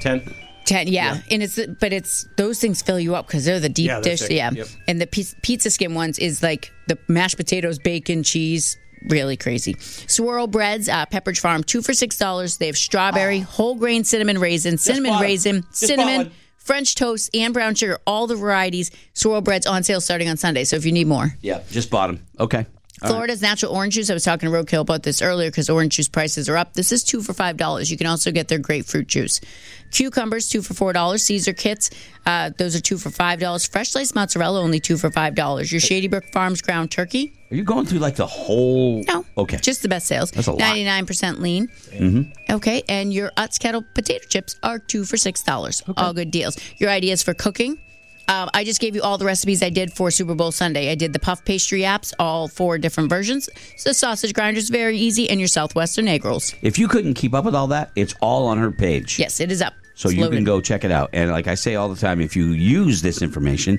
Ten. 0.00 0.22
Ten, 0.64 0.86
yeah. 0.86 1.18
and 1.28 1.42
it's 1.42 1.58
but 1.80 1.92
it's 1.92 2.24
those 2.36 2.60
things 2.60 2.82
fill 2.82 3.00
you 3.00 3.16
up 3.16 3.26
because 3.26 3.44
they're 3.44 3.58
the 3.58 3.68
deep 3.68 3.88
Yeah, 3.88 4.00
dish. 4.00 4.30
Yeah, 4.30 4.52
Yep. 4.52 4.66
and 4.86 5.00
the 5.00 5.08
pizza, 5.08 5.70
skin 5.70 5.94
ones 5.94 6.20
is 6.20 6.40
like 6.40 6.70
the 6.86 6.96
mashed 7.08 7.36
potatoes, 7.36 7.80
bacon, 7.80 8.22
cheese. 8.22 8.78
Really 9.08 9.36
crazy. 9.36 9.74
Swirl 10.06 10.46
breads, 10.46 10.88
uh, 10.88 11.04
Pepperidge 11.06 11.40
Farm, 11.40 11.64
two 11.64 11.82
for 11.82 11.92
six 11.92 12.16
dollars. 12.16 12.58
They 12.58 12.66
have 12.66 12.76
strawberry, 12.76 13.40
whole 13.40 13.74
grain 13.74 14.04
cinnamon 14.04 14.38
raisin, 14.38 14.78
cinnamon 14.78 15.20
raisin, 15.20 15.64
cinnamon. 15.72 16.30
French 16.62 16.94
toast, 16.94 17.30
and 17.34 17.52
brown 17.52 17.74
sugar. 17.74 17.98
All 18.06 18.26
the 18.26 18.36
varieties. 18.36 18.90
Swirl 19.14 19.40
breads 19.40 19.66
on 19.66 19.82
sale 19.82 20.00
starting 20.00 20.28
on 20.28 20.36
Sunday. 20.36 20.64
So 20.64 20.76
if 20.76 20.84
you 20.86 20.92
need 20.92 21.06
more, 21.06 21.36
Yeah, 21.40 21.62
just 21.70 21.90
bought 21.90 22.06
them. 22.08 22.26
Okay. 22.38 22.66
All 23.04 23.10
right. 23.10 23.14
Florida's 23.16 23.42
natural 23.42 23.72
orange 23.72 23.94
juice. 23.94 24.10
I 24.10 24.14
was 24.14 24.24
talking 24.24 24.50
to 24.50 24.54
Roadkill 24.56 24.80
about 24.80 25.02
this 25.02 25.20
earlier 25.22 25.50
because 25.50 25.68
orange 25.70 25.96
juice 25.96 26.08
prices 26.08 26.48
are 26.48 26.56
up. 26.56 26.74
This 26.74 26.92
is 26.92 27.02
two 27.04 27.20
for 27.22 27.32
five 27.32 27.56
dollars. 27.56 27.90
You 27.90 27.96
can 27.96 28.06
also 28.06 28.30
get 28.32 28.48
their 28.48 28.58
grapefruit 28.58 29.06
juice. 29.08 29.40
Cucumbers 29.90 30.48
two 30.48 30.62
for 30.62 30.74
four 30.74 30.92
dollars. 30.92 31.22
Caesar 31.24 31.52
kits, 31.52 31.90
uh, 32.26 32.50
those 32.56 32.74
are 32.76 32.80
two 32.80 32.96
for 32.98 33.10
five 33.10 33.40
dollars. 33.40 33.66
Fresh 33.66 33.90
sliced 33.90 34.14
mozzarella 34.14 34.60
only 34.60 34.80
two 34.80 34.96
for 34.96 35.10
five 35.10 35.34
dollars. 35.34 35.70
Your 35.70 35.80
Shady 35.80 36.08
Brook 36.08 36.24
Farms 36.32 36.62
ground 36.62 36.90
turkey. 36.90 37.32
Are 37.50 37.54
you 37.56 37.64
going 37.64 37.84
through 37.84 37.98
like 37.98 38.16
the 38.16 38.26
whole? 38.26 39.04
No, 39.06 39.26
Okay. 39.36 39.58
just 39.58 39.82
the 39.82 39.88
best 39.88 40.06
sales. 40.06 40.30
That's 40.30 40.46
a 40.46 40.52
lot. 40.52 40.60
Ninety 40.60 40.84
nine 40.84 41.04
percent 41.04 41.42
lean. 41.42 41.68
Mm-hmm. 41.90 42.52
Okay, 42.54 42.82
and 42.88 43.12
your 43.12 43.30
Utz 43.36 43.58
kettle 43.58 43.84
potato 43.94 44.24
chips 44.28 44.56
are 44.62 44.78
two 44.78 45.04
for 45.04 45.16
six 45.18 45.42
dollars. 45.42 45.82
All 45.96 46.14
good 46.14 46.30
deals. 46.30 46.56
Your 46.78 46.88
ideas 46.88 47.22
for 47.22 47.34
cooking. 47.34 47.78
Um, 48.28 48.48
I 48.54 48.64
just 48.64 48.80
gave 48.80 48.94
you 48.94 49.02
all 49.02 49.18
the 49.18 49.24
recipes 49.24 49.62
I 49.62 49.70
did 49.70 49.92
for 49.92 50.10
Super 50.10 50.34
Bowl 50.34 50.52
Sunday. 50.52 50.90
I 50.90 50.94
did 50.94 51.12
the 51.12 51.18
puff 51.18 51.44
pastry 51.44 51.80
apps, 51.80 52.12
all 52.18 52.48
four 52.48 52.78
different 52.78 53.10
versions. 53.10 53.48
So 53.76 53.90
the 53.90 53.94
sausage 53.94 54.32
grinder's 54.32 54.70
very 54.70 54.96
easy, 54.98 55.28
and 55.28 55.40
your 55.40 55.48
Southwestern 55.48 56.08
egg 56.08 56.24
rolls. 56.24 56.54
If 56.62 56.78
you 56.78 56.88
couldn't 56.88 57.14
keep 57.14 57.34
up 57.34 57.44
with 57.44 57.54
all 57.54 57.66
that, 57.68 57.90
it's 57.96 58.14
all 58.20 58.46
on 58.46 58.58
her 58.58 58.70
page. 58.70 59.18
Yes, 59.18 59.40
it 59.40 59.50
is 59.52 59.60
up. 59.60 59.74
So 59.94 60.08
It's 60.08 60.16
you 60.16 60.22
loaded. 60.24 60.36
can 60.36 60.44
go 60.44 60.60
check 60.60 60.84
it 60.84 60.90
out. 60.90 61.10
And 61.12 61.30
like 61.30 61.46
I 61.48 61.54
say 61.54 61.74
all 61.74 61.88
the 61.88 62.00
time, 62.00 62.20
if 62.20 62.34
you 62.34 62.46
use 62.46 63.02
this 63.02 63.20
information, 63.22 63.78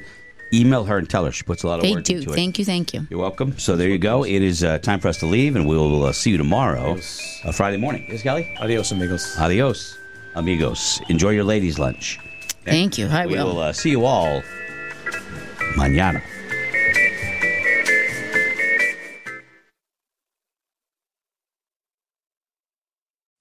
email 0.54 0.84
her 0.84 1.00
and 1.00 1.10
tell 1.10 1.26
her. 1.26 1.32
She 1.32 1.44
puts 1.44 1.64
a 1.64 1.68
lot 1.68 1.80
of 1.80 1.82
They 1.82 1.94
work 1.96 2.04
do. 2.04 2.18
into 2.18 2.32
it. 2.32 2.36
Thank 2.36 2.60
you. 2.60 2.66
Thank 2.66 2.94
you. 2.94 3.08
You're 3.10 3.20
welcome. 3.20 3.58
So 3.58 3.76
there 3.76 3.90
you 3.90 3.98
go. 3.98 4.24
It 4.24 4.42
is 4.44 4.64
uh, 4.64 4.78
time 4.78 5.00
for 5.00 5.08
us 5.08 5.18
to 5.20 5.26
leave, 5.26 5.56
and 5.56 5.66
we'll 5.68 6.06
uh, 6.06 6.12
see 6.12 6.30
you 6.30 6.38
tomorrow, 6.38 6.98
uh, 7.44 7.52
Friday 7.52 7.78
morning. 7.78 8.06
Yes, 8.10 8.22
Kelly? 8.22 8.54
Adios, 8.60 8.92
amigos. 8.92 9.36
Adios, 9.40 9.98
amigos. 10.36 11.02
Enjoy 11.10 11.32
your 11.32 11.44
ladies' 11.44 11.80
lunch. 11.80 12.20
Thank 12.66 12.98
you. 12.98 13.08
I 13.08 13.26
we 13.26 13.34
will. 13.34 13.48
will 13.48 13.60
uh, 13.60 13.74
see 13.74 13.92
you 13.92 14.06
all 14.06 14.42
mañana. 15.76 16.22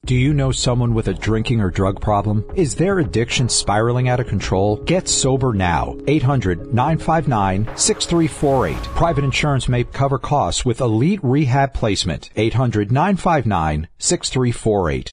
Do 0.05 0.17
you 0.17 0.35
know 0.35 0.51
someone 0.51 0.95
with 0.95 1.07
a 1.07 1.15
drinking 1.15 1.61
or 1.61 1.71
drug 1.71 2.01
problem? 2.01 2.45
Is 2.57 2.75
their 2.75 2.99
addiction 2.99 3.49
spiraling 3.49 4.09
out 4.09 4.19
of 4.19 4.27
control? 4.27 4.77
Get 4.77 5.09
sober 5.09 5.53
now. 5.55 5.97
800 6.09 6.75
959 6.75 7.65
6348. 7.77 8.77
Private 8.97 9.25
insurance 9.25 9.69
may 9.69 9.85
cover 9.85 10.19
costs 10.19 10.65
with 10.65 10.81
elite 10.81 11.21
rehab 11.23 11.73
placement. 11.73 12.31
800 12.35 12.91
959 12.91 13.89
6348. 13.99 15.13